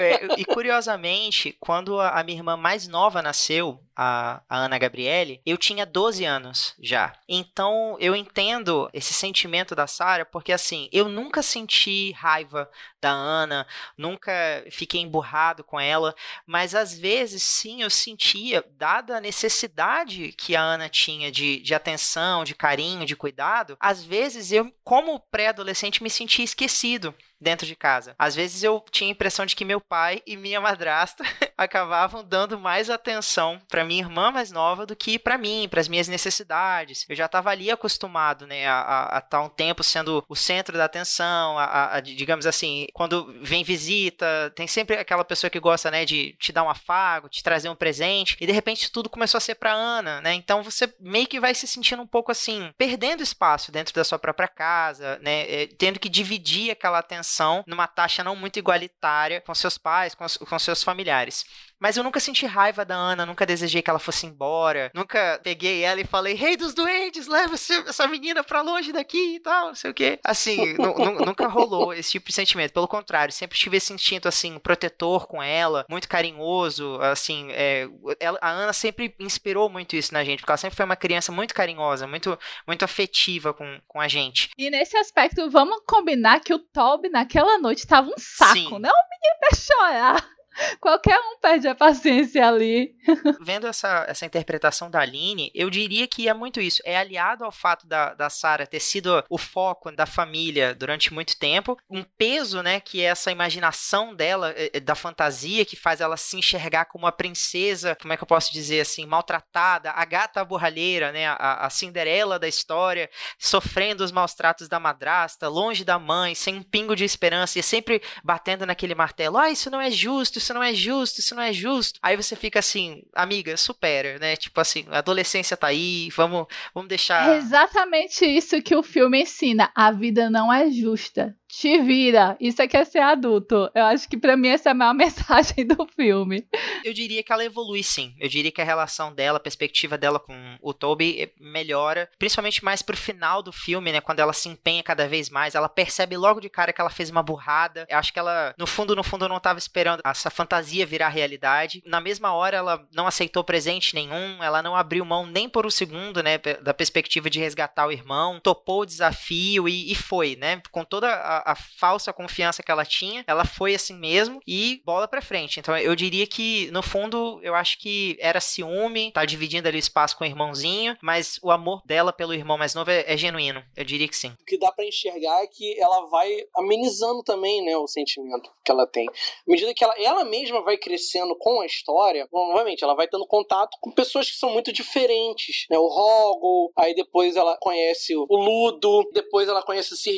[0.00, 5.56] é, e curiosamente, quando a minha irmã mais nova nasceu, a, a, Ana Gabriele, eu
[5.56, 7.12] tinha 12 anos já.
[7.26, 13.66] Então eu entendo esse sentimento da Sara, porque assim, eu nunca senti raiva da Ana,
[13.96, 14.32] nunca
[14.70, 16.14] fiquei emburrado com ela,
[16.46, 21.74] mas às vezes sim eu sentia, dada a necessidade que a Ana tinha de, de
[21.74, 27.76] atenção, de carinho, de cuidado, às vezes eu, como pré-adolescente, me sentia esquecido dentro de
[27.76, 28.14] casa.
[28.18, 31.24] Às vezes eu tinha a impressão de que meu pai e minha madrasta
[31.56, 35.88] acabavam dando mais atenção para minha irmã mais nova do que para mim, para as
[35.88, 37.04] minhas necessidades.
[37.08, 40.84] Eu já estava ali acostumado, né, a estar tá um tempo sendo o centro da
[40.84, 46.04] atenção, a, a, digamos assim, quando vem visita, tem sempre aquela pessoa que gosta, né,
[46.04, 49.40] de te dar um afago, te trazer um presente, e de repente tudo começou a
[49.40, 50.34] ser para Ana, né?
[50.34, 54.18] Então você meio que vai se sentindo um pouco assim, perdendo espaço dentro da sua
[54.18, 57.25] própria casa, né, é, tendo que dividir aquela atenção
[57.66, 61.44] numa taxa não muito igualitária com seus pais, com, com seus familiares.
[61.80, 64.90] Mas eu nunca senti raiva da Ana, nunca desejei que ela fosse embora.
[64.94, 69.40] Nunca peguei ela e falei, rei dos doentes, leva essa menina pra longe daqui e
[69.40, 70.18] tal, não sei o quê.
[70.24, 70.74] Assim,
[71.24, 72.72] nunca rolou esse tipo de sentimento.
[72.72, 76.98] Pelo contrário, sempre tive esse instinto, assim, protetor com ela, muito carinhoso.
[77.00, 80.84] Assim, é, ela, a Ana sempre inspirou muito isso na gente, porque ela sempre foi
[80.84, 84.50] uma criança muito carinhosa, muito, muito afetiva com, com a gente.
[84.56, 88.70] E nesse aspecto, vamos combinar que o Toby naquela noite tava um saco, Sim.
[88.70, 90.35] não o menino pra chorar.
[90.80, 92.94] Qualquer um perde a paciência ali.
[93.40, 96.82] Vendo essa, essa interpretação da Aline, eu diria que é muito isso.
[96.84, 101.38] É aliado ao fato da, da Sarah ter sido o foco da família durante muito
[101.38, 101.76] tempo.
[101.90, 106.16] Um peso, né, que é essa imaginação dela, é, é, da fantasia, que faz ela
[106.16, 110.44] se enxergar como uma princesa, como é que eu posso dizer assim, maltratada, a gata
[110.44, 115.98] borralheira, né, a, a Cinderela da história, sofrendo os maus tratos da madrasta, longe da
[115.98, 119.38] mãe, sem um pingo de esperança, e sempre batendo naquele martelo.
[119.38, 121.98] Ah, isso não é justo, isso não é justo, isso não é justo.
[122.02, 124.36] Aí você fica assim, amiga, supera, né?
[124.36, 127.34] Tipo assim, a adolescência tá aí, vamos, vamos deixar.
[127.34, 129.70] É exatamente isso que o filme ensina.
[129.74, 131.36] A vida não é justa.
[131.58, 133.70] Te vira, isso é que é ser adulto.
[133.74, 136.46] Eu acho que para mim essa é a maior mensagem do filme.
[136.84, 138.14] Eu diria que ela evolui sim.
[138.20, 142.62] Eu diria que a relação dela, a perspectiva dela com o Toby eh, melhora, principalmente
[142.62, 146.14] mais pro final do filme, né, quando ela se empenha cada vez mais, ela percebe
[146.16, 147.86] logo de cara que ela fez uma burrada.
[147.88, 151.82] Eu acho que ela, no fundo, no fundo, não estava esperando essa fantasia virar realidade.
[151.86, 155.70] Na mesma hora, ela não aceitou presente nenhum, ela não abriu mão nem por um
[155.70, 160.60] segundo, né, da perspectiva de resgatar o irmão, topou o desafio e, e foi, né,
[160.70, 165.08] com toda a, a, falsa confiança que ela tinha, ela foi assim mesmo e bola
[165.08, 165.60] pra frente.
[165.60, 169.78] Então, eu diria que, no fundo, eu acho que era ciúme, tá dividindo ali o
[169.78, 173.62] espaço com o irmãozinho, mas o amor dela pelo irmão mais novo é, é genuíno.
[173.76, 174.34] Eu diria que sim.
[174.40, 178.70] O que dá para enxergar é que ela vai amenizando também, né, o sentimento que
[178.70, 179.06] ela tem.
[179.08, 179.12] À
[179.46, 183.76] medida que ela, ela mesma vai crescendo com a história, obviamente, ela vai tendo contato
[183.80, 185.78] com pessoas que são muito diferentes, né?
[185.78, 190.16] O Rogol, aí depois ela conhece o Ludo, depois ela conhece o Sir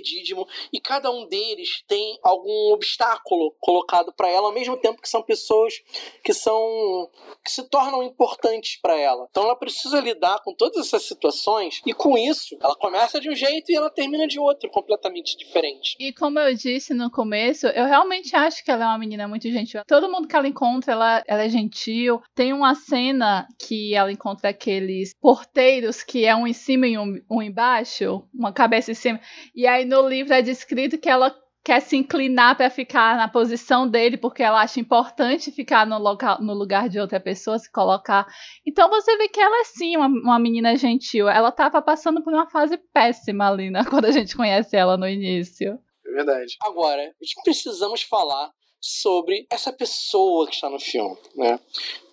[0.73, 5.23] e cada um deles tem algum obstáculo colocado para ela, ao mesmo tempo que são
[5.23, 5.75] pessoas
[6.23, 7.11] que são
[7.45, 9.27] que se tornam importantes para ela.
[9.31, 13.35] Então ela precisa lidar com todas essas situações e com isso ela começa de um
[13.35, 15.97] jeito e ela termina de outro, completamente diferente.
[15.99, 19.51] E como eu disse no começo, eu realmente acho que ela é uma menina muito
[19.51, 19.83] gentil.
[19.87, 22.21] Todo mundo que ela encontra, ela, ela é gentil.
[22.35, 27.21] Tem uma cena que ela encontra aqueles porteiros que é um em cima e um,
[27.31, 29.21] um embaixo, uma cabeça em cima.
[29.55, 31.35] E aí no livro é descrito que ela
[31.65, 36.41] quer se inclinar para ficar na posição dele, porque ela acha importante ficar no, local,
[36.41, 38.27] no lugar de outra pessoa, se colocar.
[38.67, 41.29] Então você vê que ela é sim uma, uma menina gentil.
[41.29, 45.07] Ela estava passando por uma fase péssima ali, né, quando a gente conhece ela no
[45.07, 45.79] início.
[46.07, 46.57] É verdade.
[46.63, 51.59] Agora, a gente precisamos falar sobre essa pessoa que está no filme, né?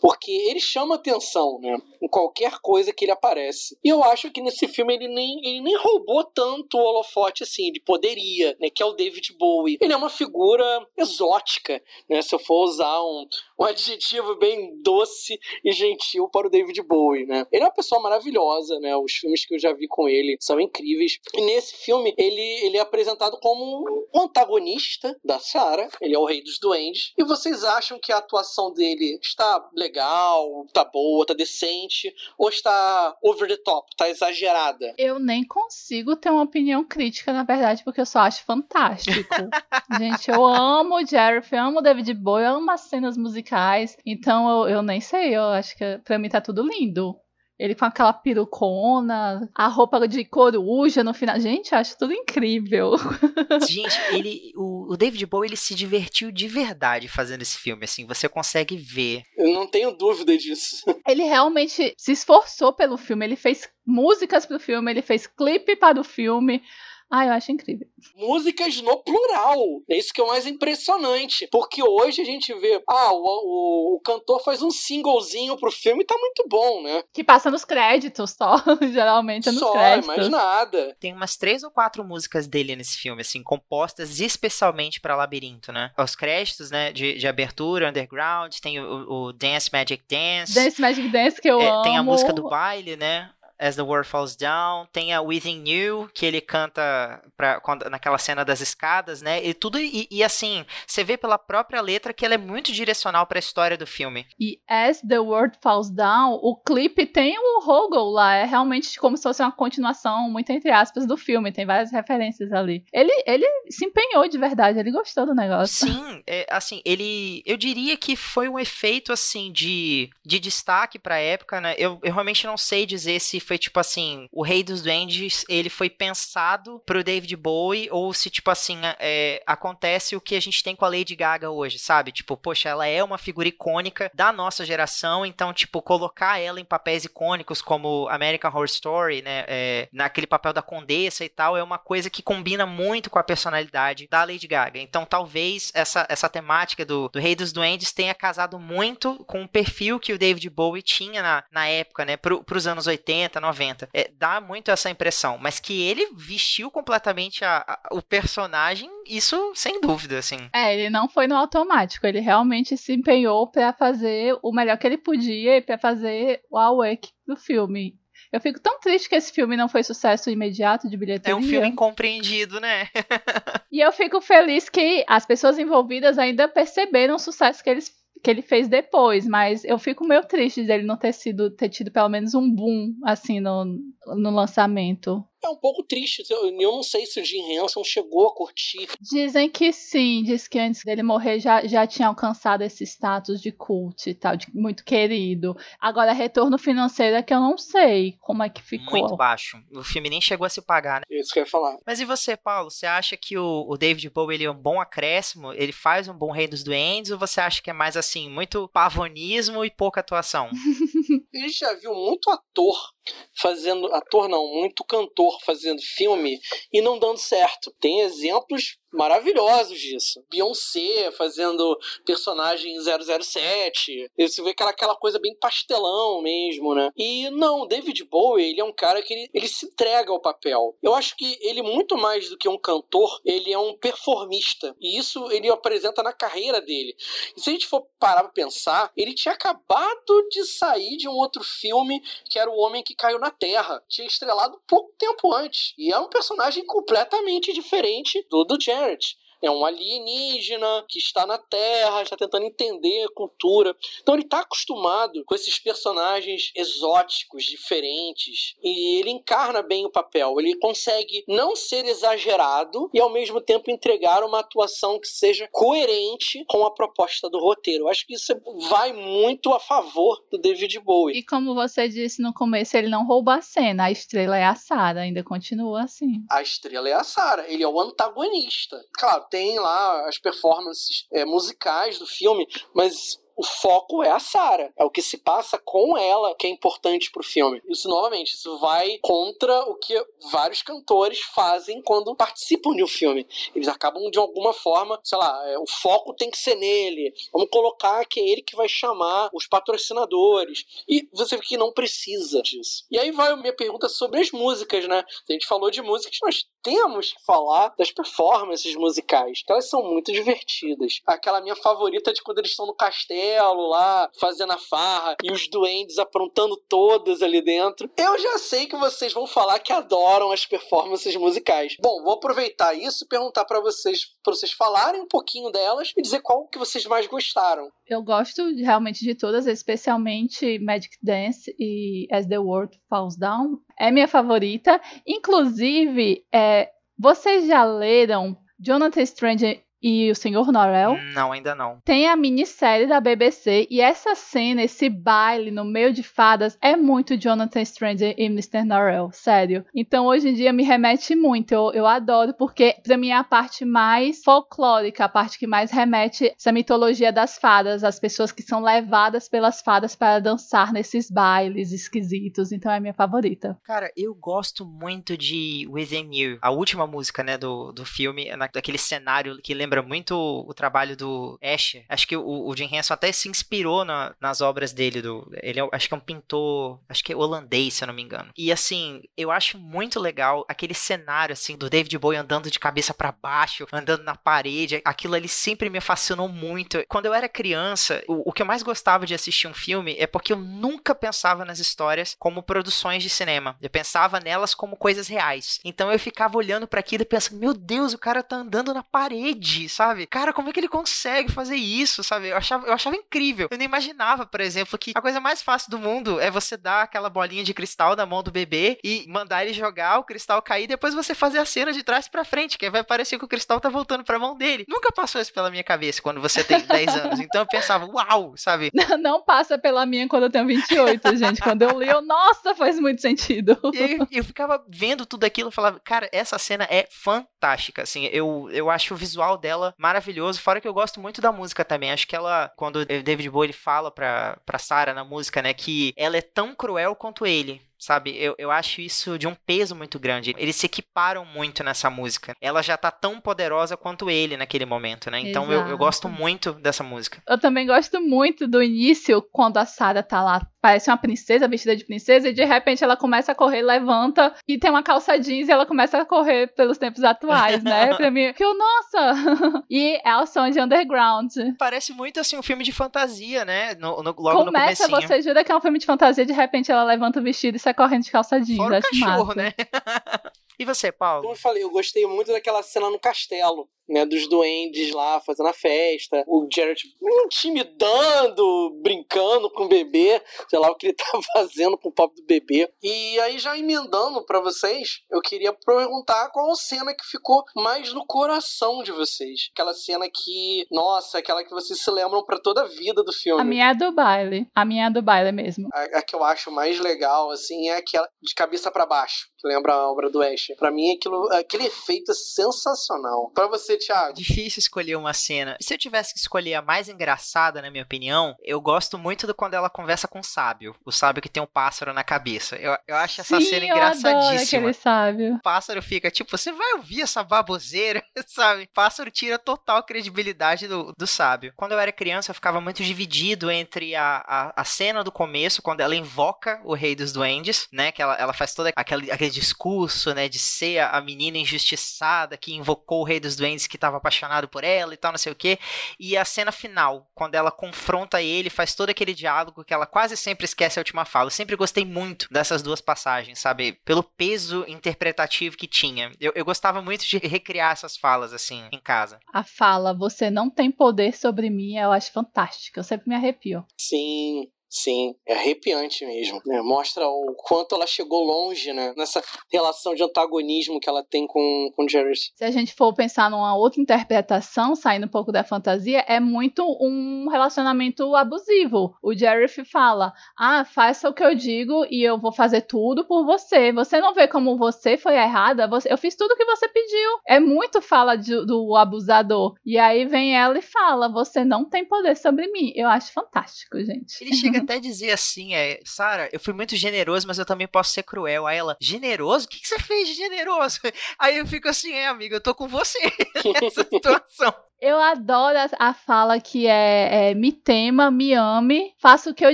[0.05, 1.75] Porque ele chama atenção, né?
[1.99, 3.75] Em qualquer coisa que ele aparece.
[3.83, 7.69] E eu acho que nesse filme ele nem, ele nem roubou tanto o holofote assim,
[7.69, 8.69] ele poderia, né?
[8.69, 9.79] Que é o David Bowie.
[9.81, 10.63] Ele é uma figura
[10.95, 12.21] exótica, né?
[12.21, 13.27] Se eu for usar um,
[13.59, 17.47] um adjetivo bem doce e gentil para o David Bowie, né?
[17.51, 18.95] Ele é uma pessoa maravilhosa, né?
[18.95, 21.17] Os filmes que eu já vi com ele são incríveis.
[21.33, 25.89] E nesse filme ele, ele é apresentado como um antagonista da Sarah.
[25.99, 27.11] Ele é o rei dos duendes.
[27.17, 29.94] E vocês acham que a atuação dele está legal?
[29.95, 34.93] Legal, tá boa, tá decente, ou está over the top, tá exagerada?
[34.97, 39.15] Eu nem consigo ter uma opinião crítica, na verdade, porque eu só acho fantástico.
[39.97, 43.97] Gente, eu amo o Jerry, eu amo o David Bowie, eu amo as cenas musicais,
[44.05, 47.17] então eu, eu nem sei, eu acho que pra mim tá tudo lindo.
[47.57, 51.39] Ele com aquela perucona, a roupa de coruja no final.
[51.39, 52.91] Gente, acho tudo incrível.
[53.67, 58.05] Gente, ele, o, o, David Bowie, ele se divertiu de verdade fazendo esse filme, assim,
[58.05, 59.23] você consegue ver.
[59.37, 60.83] Eu não tenho dúvida disso.
[61.07, 65.99] Ele realmente se esforçou pelo filme, ele fez músicas pro filme, ele fez clipe para
[65.99, 66.63] o filme.
[67.09, 67.87] Ah, eu acho incrível.
[68.15, 69.57] Músicas no plural.
[69.89, 71.47] É isso que é o mais impressionante.
[71.51, 76.03] Porque hoje a gente vê, ah, o, o, o cantor faz um singlezinho pro filme
[76.03, 77.03] e tá muito bom, né?
[77.13, 78.55] Que passa nos créditos só.
[78.91, 80.07] Geralmente é nos só, créditos.
[80.07, 80.95] mais nada.
[80.99, 85.91] Tem umas três ou quatro músicas dele nesse filme, assim, compostas especialmente para Labirinto, né?
[85.97, 90.53] Os créditos, né, de, de abertura, Underground, tem o, o Dance Magic Dance.
[90.53, 91.83] Dance Magic Dance que eu é, amo.
[91.83, 93.29] Tem a música do baile, né?
[93.59, 98.17] As the World Falls Down, tem a Within You, que ele canta pra, quando, naquela
[98.17, 99.43] cena das escadas, né?
[99.43, 103.25] E tudo, e, e, assim, você vê pela própria letra que ela é muito direcional
[103.25, 104.25] para a história do filme.
[104.39, 109.17] E As the World Falls Down, o clipe tem o Hoggle lá, é realmente como
[109.17, 112.83] se fosse uma continuação, muito entre aspas, do filme, tem várias referências ali.
[112.91, 115.87] Ele, ele se empenhou de verdade, ele gostou do negócio.
[115.87, 121.17] Sim, é, assim, ele, eu diria que foi um efeito, assim, de, de destaque pra
[121.17, 121.75] época, né?
[121.77, 125.69] Eu, eu realmente não sei dizer se foi tipo assim, o Rei dos Duendes, ele
[125.69, 130.63] foi pensado pro David Bowie, ou se tipo assim, é, acontece o que a gente
[130.63, 132.11] tem com a Lady Gaga hoje, sabe?
[132.11, 136.65] Tipo, poxa, ela é uma figura icônica da nossa geração, então, tipo, colocar ela em
[136.65, 139.45] papéis icônicos como American Horror Story, né?
[139.47, 143.23] É, naquele papel da Condessa e tal, é uma coisa que combina muito com a
[143.23, 144.79] personalidade da Lady Gaga.
[144.79, 149.47] Então, talvez essa, essa temática do, do Rei dos Duendes tenha casado muito com o
[149.47, 152.17] perfil que o David Bowie tinha na, na época, né?
[152.17, 153.89] Pro, pros anos 80, 90.
[153.93, 155.37] É, dá muito essa impressão.
[155.39, 160.49] Mas que ele vestiu completamente a, a, o personagem, isso sem dúvida, assim.
[160.53, 162.05] É, ele não foi no automático.
[162.05, 166.57] Ele realmente se empenhou para fazer o melhor que ele podia e pra fazer o
[166.57, 167.95] awake do filme.
[168.31, 171.33] Eu fico tão triste que esse filme não foi sucesso imediato de bilheteria.
[171.33, 172.89] É um filme incompreendido, né?
[173.71, 177.89] e eu fico feliz que as pessoas envolvidas ainda perceberam o sucesso que eles
[178.25, 181.91] que ele fez depois, mas eu fico meio triste dele não ter sido ter tido
[181.91, 185.23] pelo menos um boom assim no, no lançamento.
[185.45, 186.23] É um pouco triste.
[186.27, 188.87] Eu, eu não sei se o Jim Henson chegou a curtir.
[188.99, 193.51] Dizem que sim, diz que antes dele morrer já, já tinha alcançado esse status de
[193.51, 195.55] cult e tal, de muito querido.
[195.79, 198.99] Agora, retorno financeiro é que eu não sei como é que ficou.
[198.99, 199.61] Muito baixo.
[199.71, 201.05] O filme nem chegou a se pagar, né?
[201.09, 201.77] Isso que eu ia falar.
[201.85, 202.71] Mas e você, Paulo?
[202.71, 205.53] Você acha que o, o David Bowie ele é um bom acréscimo?
[205.53, 207.11] Ele faz um bom rei dos duendes?
[207.11, 210.49] Ou você acha que é mais assim, muito pavonismo e pouca atuação?
[211.35, 212.94] A gente já viu muito ator
[213.39, 213.93] fazendo.
[213.93, 216.39] Ator não, muito cantor fazendo filme
[216.71, 217.73] e não dando certo.
[217.79, 220.23] Tem exemplos maravilhosos disso.
[220.29, 224.11] Beyoncé fazendo personagem 007.
[224.17, 226.89] Você vê aquela, aquela coisa bem pastelão mesmo, né?
[226.95, 230.75] E não, David Bowie, ele é um cara que ele, ele se entrega ao papel.
[230.81, 234.75] Eu acho que ele, muito mais do que um cantor, ele é um performista.
[234.79, 236.95] E isso ele apresenta na carreira dele.
[237.35, 241.13] E se a gente for parar pra pensar, ele tinha acabado de sair de um
[241.13, 243.83] outro filme que era O Homem que Caiu na Terra.
[243.89, 245.73] Tinha estrelado pouco tempo antes.
[245.77, 249.01] E é um personagem completamente diferente do do Jared
[249.41, 253.75] é um alienígena que está na Terra, está tentando entender a cultura.
[254.01, 260.39] Então ele está acostumado com esses personagens exóticos, diferentes, e ele encarna bem o papel.
[260.39, 266.45] Ele consegue não ser exagerado e ao mesmo tempo entregar uma atuação que seja coerente
[266.47, 267.85] com a proposta do roteiro.
[267.85, 268.33] Eu acho que isso
[268.69, 271.17] vai muito a favor do David Bowie.
[271.17, 274.55] E como você disse no começo, ele não rouba a cena, a estrela é a
[274.55, 276.23] Sarah, ainda continua assim.
[276.29, 278.83] A estrela é a Sarah, ele é o antagonista.
[278.93, 284.71] Claro, tem lá as performances é, musicais do filme, mas o foco é a Sarah.
[284.77, 287.61] É o que se passa com ela que é importante pro filme.
[287.67, 289.93] Isso, novamente, isso vai contra o que
[290.31, 293.27] vários cantores fazem quando participam de um filme.
[293.53, 297.13] Eles acabam, de alguma forma, sei lá, é, o foco tem que ser nele.
[297.33, 300.65] Vamos colocar que é ele que vai chamar os patrocinadores.
[300.87, 302.85] E você vê que não precisa disso.
[302.89, 305.03] E aí vai a minha pergunta sobre as músicas, né?
[305.29, 309.83] A gente falou de músicas, mas temos que falar das performances musicais, que elas são
[309.83, 310.99] muito divertidas.
[311.05, 315.47] Aquela minha favorita de quando eles estão no castelo lá, fazendo a farra, e os
[315.47, 317.87] duendes aprontando todas ali dentro.
[317.95, 321.77] Eu já sei que vocês vão falar que adoram as performances musicais.
[321.79, 326.01] Bom, vou aproveitar isso e perguntar para vocês, para vocês falarem um pouquinho delas e
[326.01, 327.69] dizer qual que vocês mais gostaram.
[327.87, 333.59] Eu gosto realmente de todas, especialmente Magic Dance e As the World Falls Down.
[333.79, 334.79] É minha favorita.
[335.05, 340.97] Inclusive, é, vocês já leram Jonathan Strange e o Senhor Norrell.
[341.13, 341.79] Não, ainda não.
[341.85, 346.75] Tem a minissérie da BBC e essa cena, esse baile no meio de fadas é
[346.75, 348.63] muito Jonathan Strange e Mr.
[348.63, 349.63] Norrell, sério.
[349.75, 353.23] Então hoje em dia me remete muito, eu, eu adoro porque pra mim é a
[353.23, 358.41] parte mais folclórica, a parte que mais remete essa mitologia das fadas, as pessoas que
[358.41, 363.57] são levadas pelas fadas para dançar nesses bailes esquisitos, então é a minha favorita.
[363.63, 368.77] Cara, eu gosto muito de Within You, a última música, né, do, do filme, daquele
[368.77, 371.85] cenário que lembra lembra muito o trabalho do Escher.
[371.89, 375.01] Acho que o, o Jim Henson até se inspirou na, nas obras dele.
[375.01, 377.93] Do, ele é, acho que é um pintor, acho que é holandês, se eu não
[377.93, 378.31] me engano.
[378.37, 382.93] E assim, eu acho muito legal aquele cenário assim do David Bowie andando de cabeça
[382.93, 384.81] para baixo, andando na parede.
[384.85, 386.83] Aquilo ali sempre me fascinou muito.
[386.87, 390.05] Quando eu era criança, o, o que eu mais gostava de assistir um filme é
[390.05, 393.57] porque eu nunca pensava nas histórias como produções de cinema.
[393.59, 395.59] Eu pensava nelas como coisas reais.
[395.65, 398.83] Então eu ficava olhando para aquilo e pensando, meu Deus, o cara tá andando na
[398.83, 400.05] parede sabe?
[400.05, 402.29] Cara, como é que ele consegue fazer isso, sabe?
[402.29, 403.47] Eu achava, eu achava incrível.
[403.49, 406.83] Eu nem imaginava, por exemplo, que a coisa mais fácil do mundo é você dar
[406.83, 410.65] aquela bolinha de cristal na mão do bebê e mandar ele jogar, o cristal cair,
[410.65, 413.27] e depois você fazer a cena de trás para frente, que vai parecer que o
[413.27, 414.65] cristal tá voltando pra mão dele.
[414.67, 417.19] Nunca passou isso pela minha cabeça quando você tem 10 anos.
[417.19, 418.71] Então eu pensava, uau, sabe?
[418.73, 421.41] Não, não passa pela minha quando eu tenho 28, gente.
[421.41, 423.57] Quando eu li, eu, nossa, faz muito sentido.
[423.73, 427.83] E eu, eu ficava vendo tudo aquilo e falava, cara, essa cena é fantástica.
[427.83, 430.41] Assim, eu, eu acho o visual dela maravilhoso.
[430.41, 431.91] Fora que eu gosto muito da música também.
[431.91, 435.93] Acho que ela, quando o David Bowie fala pra, pra Sarah na música, né, que
[435.95, 438.15] ela é tão cruel quanto ele sabe?
[438.17, 440.33] Eu, eu acho isso de um peso muito grande.
[440.37, 442.35] Eles se equiparam muito nessa música.
[442.41, 445.19] Ela já tá tão poderosa quanto ele naquele momento, né?
[445.19, 447.21] Então eu, eu, gosto muito dessa música.
[447.27, 451.75] Eu também gosto muito do início, quando a Sarah tá lá, parece uma princesa, vestida
[451.75, 455.47] de princesa, e de repente ela começa a correr, levanta, e tem uma calça jeans
[455.47, 457.93] e ela começa a correr pelos tempos atuais, né?
[457.95, 459.63] pra mim, que eu, nossa!
[459.69, 461.31] e é o som de Underground.
[461.59, 463.75] Parece muito, assim, um filme de fantasia, né?
[463.75, 466.71] No, no, logo Começa, no você jura que é um filme de fantasia, de repente
[466.71, 468.57] ela levanta o vestido e sai correndo de calça jeans.
[468.57, 469.35] Fora acho o cachorro, massa.
[469.35, 469.53] né?
[470.57, 471.21] e você, Paulo?
[471.21, 473.69] Como eu falei, eu gostei muito daquela cena no castelo.
[473.87, 476.81] Né, dos duendes lá fazendo a festa, o Jared
[477.25, 482.13] intimidando, brincando com o bebê, sei lá o que ele tá fazendo com o pop
[482.15, 482.71] do bebê.
[482.81, 488.05] E aí, já emendando para vocês, eu queria perguntar qual cena que ficou mais no
[488.05, 489.49] coração de vocês.
[489.53, 493.41] Aquela cena que, nossa, aquela que vocês se lembram para toda a vida do filme.
[493.41, 494.47] A minha é do baile.
[494.55, 495.67] A minha é do baile mesmo.
[495.73, 499.73] A, a que eu acho mais legal, assim, é aquela de cabeça para baixo, lembra
[499.73, 500.47] a obra do Ash.
[500.57, 503.29] Pra mim, aquilo, aquele efeito é sensacional.
[503.33, 504.13] Para você, Thiago?
[504.13, 505.55] Difícil escolher uma cena.
[505.61, 509.35] Se eu tivesse que escolher a mais engraçada, na minha opinião, eu gosto muito do
[509.35, 510.75] quando ela conversa com o sábio.
[510.83, 512.55] O sábio que tem um pássaro na cabeça.
[512.55, 514.59] Eu, eu acho essa Sim, cena eu adoro engraçadíssima.
[514.59, 515.35] aquele sábio.
[515.35, 518.63] O pássaro fica tipo, você vai ouvir essa baboseira, sabe?
[518.63, 521.53] O pássaro tira total credibilidade do, do sábio.
[521.55, 525.61] Quando eu era criança, eu ficava muito dividido entre a, a, a cena do começo,
[525.61, 527.91] quando ela invoca o rei dos duendes, né?
[527.91, 530.27] Que ela, ela faz todo aquele, aquele discurso, né?
[530.27, 534.63] De ser a menina injustiçada que invocou o rei dos duendes que estava apaixonado por
[534.63, 535.59] ela e tal, não sei o quê.
[535.99, 540.15] E a cena final, quando ela confronta ele, faz todo aquele diálogo que ela quase
[540.15, 541.27] sempre esquece a última fala.
[541.27, 543.73] Eu sempre gostei muito dessas duas passagens, sabe?
[543.85, 546.11] Pelo peso interpretativo que tinha.
[546.19, 549.19] Eu, eu gostava muito de recriar essas falas, assim, em casa.
[549.33, 552.79] A fala, você não tem poder sobre mim, eu acho fantástica.
[552.79, 553.65] Eu sempre me arrepio.
[553.77, 556.41] Sim, Sim, é arrepiante mesmo.
[556.45, 556.61] Né?
[556.61, 558.93] Mostra o quanto ela chegou longe, né?
[558.97, 562.33] Nessa relação de antagonismo que ela tem com, com Jared.
[562.35, 566.61] Se a gente for pensar numa outra interpretação, saindo um pouco da fantasia, é muito
[566.81, 568.93] um relacionamento abusivo.
[569.01, 573.25] O Jareth fala: Ah, faça o que eu digo e eu vou fazer tudo por
[573.25, 573.71] você.
[573.71, 575.69] Você não vê como você foi errada?
[575.69, 577.11] Você, eu fiz tudo o que você pediu.
[577.25, 579.55] É muito fala de, do abusador.
[579.65, 582.73] E aí vem ela e fala: Você não tem poder sobre mim.
[582.75, 584.21] Eu acho fantástico, gente.
[584.21, 587.91] Ele chega até dizer assim, é, Sara, eu fui muito generoso, mas eu também posso
[587.91, 588.45] ser cruel.
[588.45, 589.45] Aí ela, generoso?
[589.45, 590.79] O que, que você fez de generoso?
[591.17, 592.99] Aí eu fico assim, é, amiga, eu tô com você
[593.61, 594.53] nessa situação.
[594.81, 599.53] Eu adoro a, fala que é, é, me tema, me ame, faça o que eu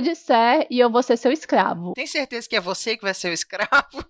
[0.00, 1.92] disser e eu vou ser seu escravo.
[1.94, 4.04] Tem certeza que é você que vai ser o escravo?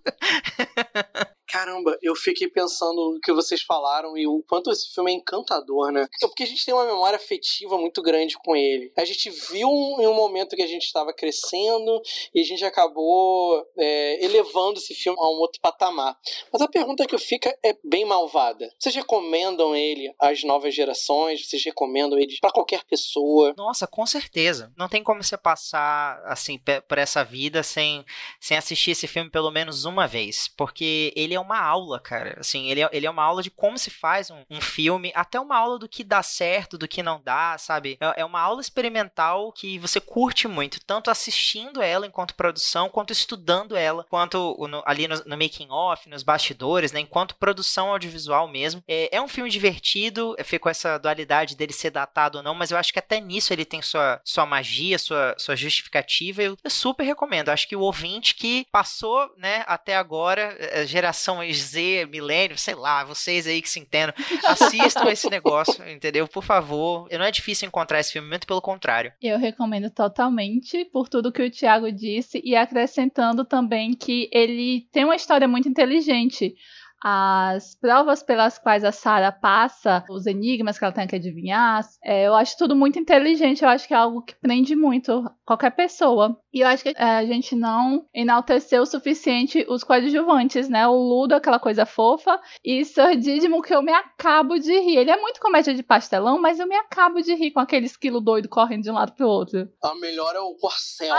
[1.53, 5.91] Caramba, eu fiquei pensando no que vocês falaram e o quanto esse filme é encantador,
[5.91, 6.07] né?
[6.19, 8.91] É porque a gente tem uma memória afetiva muito grande com ele.
[8.97, 12.01] A gente viu em um momento que a gente estava crescendo
[12.33, 16.17] e a gente acabou é, elevando esse filme a um outro patamar.
[16.51, 18.67] Mas a pergunta que fica é bem malvada.
[18.79, 21.47] Vocês recomendam ele às novas gerações?
[21.47, 23.53] Vocês recomendam ele para qualquer pessoa?
[23.55, 24.73] Nossa, com certeza.
[24.75, 28.03] Não tem como você passar assim por essa vida sem,
[28.39, 32.37] sem assistir esse filme pelo menos uma vez, porque ele é uma aula, cara.
[32.39, 35.39] Assim, ele é, ele é uma aula de como se faz um, um filme, até
[35.39, 37.97] uma aula do que dá certo, do que não dá, sabe?
[37.99, 43.11] É, é uma aula experimental que você curte muito, tanto assistindo ela enquanto produção, quanto
[43.11, 46.99] estudando ela, quanto no, ali no, no making off, nos bastidores, né?
[46.99, 48.83] Enquanto produção audiovisual mesmo.
[48.87, 52.71] É, é um filme divertido, fica com essa dualidade dele ser datado ou não, mas
[52.71, 56.41] eu acho que até nisso ele tem sua, sua magia, sua, sua justificativa.
[56.41, 57.49] Eu, eu super recomendo.
[57.49, 60.85] Acho que o ouvinte que passou, né, até agora, é,
[61.23, 64.13] geração Z, milênio, sei lá, vocês aí que se entendam,
[64.45, 66.27] assistam esse negócio, entendeu?
[66.27, 67.07] Por favor.
[67.11, 69.13] Não é difícil encontrar esse filme, muito pelo contrário.
[69.21, 75.05] Eu recomendo totalmente por tudo que o Thiago disse e acrescentando também que ele tem
[75.05, 76.55] uma história muito inteligente
[77.03, 82.27] as provas pelas quais a Sarah passa, os enigmas que ela tem que adivinhar, é,
[82.27, 86.39] eu acho tudo muito inteligente, eu acho que é algo que prende muito qualquer pessoa.
[86.53, 90.87] E eu acho que é, a gente não enalteceu o suficiente os coadjuvantes, né?
[90.87, 94.97] O Ludo, aquela coisa fofa, e Sir Didimo, que eu me acabo de rir.
[94.97, 98.21] Ele é muito comédia de pastelão, mas eu me acabo de rir com aquele esquilo
[98.21, 99.67] doido correndo de um lado pro outro.
[99.83, 101.13] A melhor é o Corcel.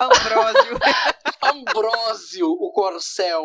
[0.00, 0.78] Ambrósio.
[1.50, 3.44] Ambrósio, o Corcel.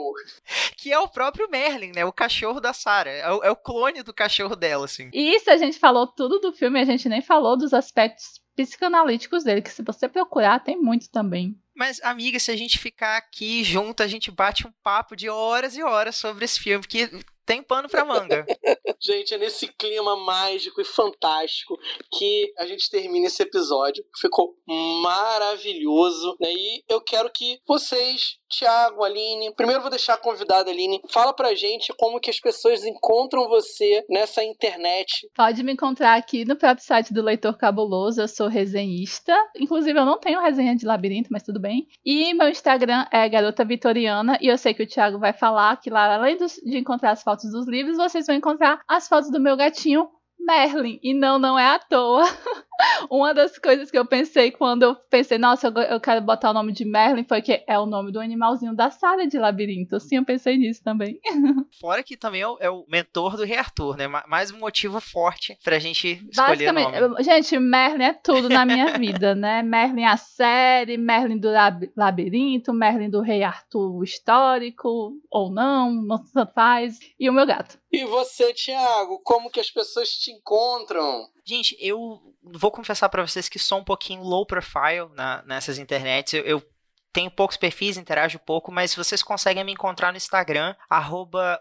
[0.78, 2.06] Que é o próprio Merlin, né?
[2.06, 3.12] O cachorro da Sarah.
[3.12, 5.10] É o, é o clone do cachorro dela, assim.
[5.14, 9.44] E isso a gente falou tudo do filme, a gente nem falou dos aspectos psicanalíticos
[9.44, 11.58] dele, que se você procurar, tem muito também.
[11.74, 15.78] Mas, amiga, se a gente ficar aqui junto, a gente bate um papo de horas
[15.78, 17.10] e horas sobre esse filme, que
[17.50, 18.46] tem pano pra manga.
[19.02, 21.76] gente, é nesse clima mágico e fantástico
[22.12, 24.06] que a gente termina esse episódio.
[24.22, 24.54] Ficou
[25.02, 26.54] maravilhoso, né?
[26.54, 31.56] E eu quero que vocês, Thiago, Aline, primeiro vou deixar a convidada Aline, fala pra
[31.56, 35.28] gente como que as pessoas encontram você nessa internet.
[35.36, 39.36] Pode me encontrar aqui no próprio site do Leitor Cabuloso, eu sou resenhista.
[39.58, 41.88] Inclusive, eu não tenho resenha de labirinto, mas tudo bem.
[42.06, 45.90] E meu Instagram é Garota Vitoriana, e eu sei que o Thiago vai falar que
[45.90, 49.56] lá, além de encontrar as fotos dos livros, vocês vão encontrar as fotos do meu
[49.56, 50.10] gatinho
[50.40, 51.00] Merlin.
[51.04, 52.24] E não, não é à toa.
[53.10, 56.54] Uma das coisas que eu pensei quando eu pensei, nossa, eu, eu quero botar o
[56.54, 60.00] nome de Merlin, foi que é o nome do animalzinho da sala de labirinto.
[60.00, 61.20] Sim, eu pensei nisso também.
[61.80, 64.08] Fora que também é o, é o mentor do Rei Arthur, né?
[64.28, 67.24] Mais um motivo forte pra gente escolher o nome.
[67.24, 69.62] Gente, Merlin é tudo na minha vida, né?
[69.62, 71.50] Merlin a série, Merlin do
[71.96, 76.20] labirinto, Merlin do Rei Arthur histórico, ou não, não
[76.54, 77.00] faz.
[77.20, 77.78] E o meu gato.
[77.92, 81.28] E você, Thiago, como que as pessoas te encontram?
[81.44, 86.34] Gente, eu vou confessar para vocês que sou um pouquinho low profile na, nessas internets.
[86.34, 86.64] Eu, eu
[87.12, 91.60] tenho poucos perfis, interajo pouco, mas vocês conseguem me encontrar no Instagram, arroba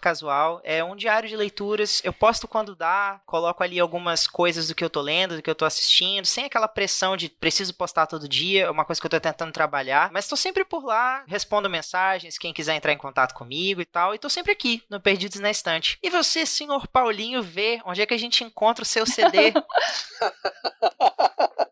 [0.00, 0.60] casual.
[0.64, 2.00] É um diário de leituras.
[2.04, 5.50] Eu posto quando dá, coloco ali algumas coisas do que eu tô lendo, do que
[5.50, 9.06] eu tô assistindo, sem aquela pressão de preciso postar todo dia, é uma coisa que
[9.06, 10.10] eu tô tentando trabalhar.
[10.12, 14.14] Mas tô sempre por lá, respondo mensagens, quem quiser entrar em contato comigo e tal.
[14.14, 15.98] E tô sempre aqui, no Perdidos na Estante.
[16.02, 19.52] E você, senhor Paulinho, vê onde é que a gente encontra o seu CD?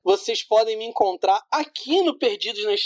[0.07, 2.86] vocês podem me encontrar aqui no Perdidos na Estante,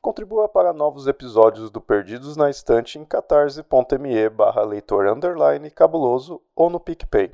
[0.00, 6.70] Contribua para novos episódios do Perdidos na Estante em catarse.me barra leitor underline cabuloso ou
[6.70, 7.32] no PicPay.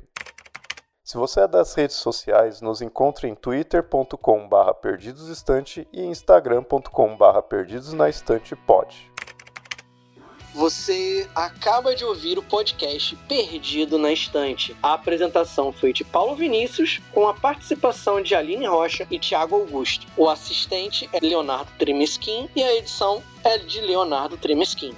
[1.05, 9.11] Se você é das redes sociais, nos encontre em twitter.com.br perdidosestante e instagram.com.br perdidosnaestantepod.
[10.55, 14.75] Você acaba de ouvir o podcast Perdido na Estante.
[14.81, 20.07] A apresentação foi de Paulo Vinícius, com a participação de Aline Rocha e Tiago Augusto.
[20.17, 24.95] O assistente é Leonardo Tremesquim e a edição é de Leonardo Tremesquim.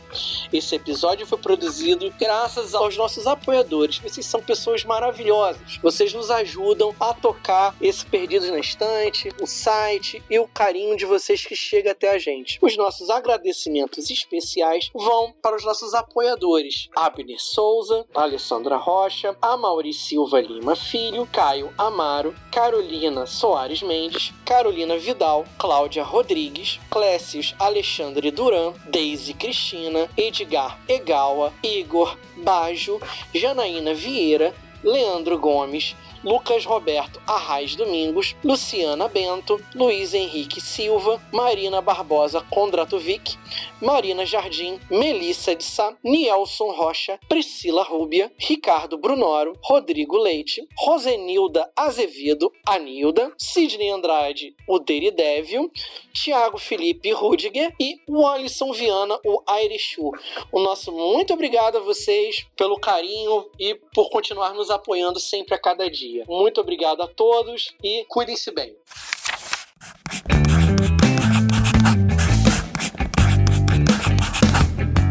[0.53, 3.97] Esse episódio foi produzido graças aos nossos apoiadores.
[3.99, 5.77] Vocês são pessoas maravilhosas.
[5.83, 11.05] Vocês nos ajudam a tocar esse Perdidos na Estante, o site e o carinho de
[11.05, 12.57] vocês que chega até a gente.
[12.61, 20.39] Os nossos agradecimentos especiais vão para os nossos apoiadores: Abner Souza, Alessandra Rocha, Amaury Silva
[20.39, 29.33] Lima Filho, Caio Amaro, Carolina Soares Mendes, Carolina Vidal, Cláudia Rodrigues, Clécius Alexandre Duran, Daisy
[29.33, 33.01] Cristina, Edgar Egawa, Igor Bajo,
[33.33, 42.41] Janaína Vieira, Leandro Gomes, Lucas Roberto Arraes Domingos, Luciana Bento, Luiz Henrique Silva, Marina Barbosa
[42.41, 43.37] Kondratovic,
[43.81, 52.51] Marina Jardim, Melissa de Sá, Nielson Rocha, Priscila Rúbia, Ricardo Brunoro, Rodrigo Leite, Rosenilda Azevedo,
[52.67, 55.71] Anilda, Sidney Andrade, o Deridévio,
[56.13, 60.11] Tiago Felipe Rudiger e o Alisson Viana, o Airechu.
[60.51, 65.59] O nosso muito obrigado a vocês pelo carinho e por continuar nos apoiando sempre a
[65.59, 66.23] cada dia.
[66.27, 68.75] Muito obrigado a todos e cuidem-se bem.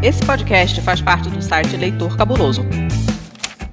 [0.03, 2.61] Esse podcast faz parte do site Leitor Cabuloso.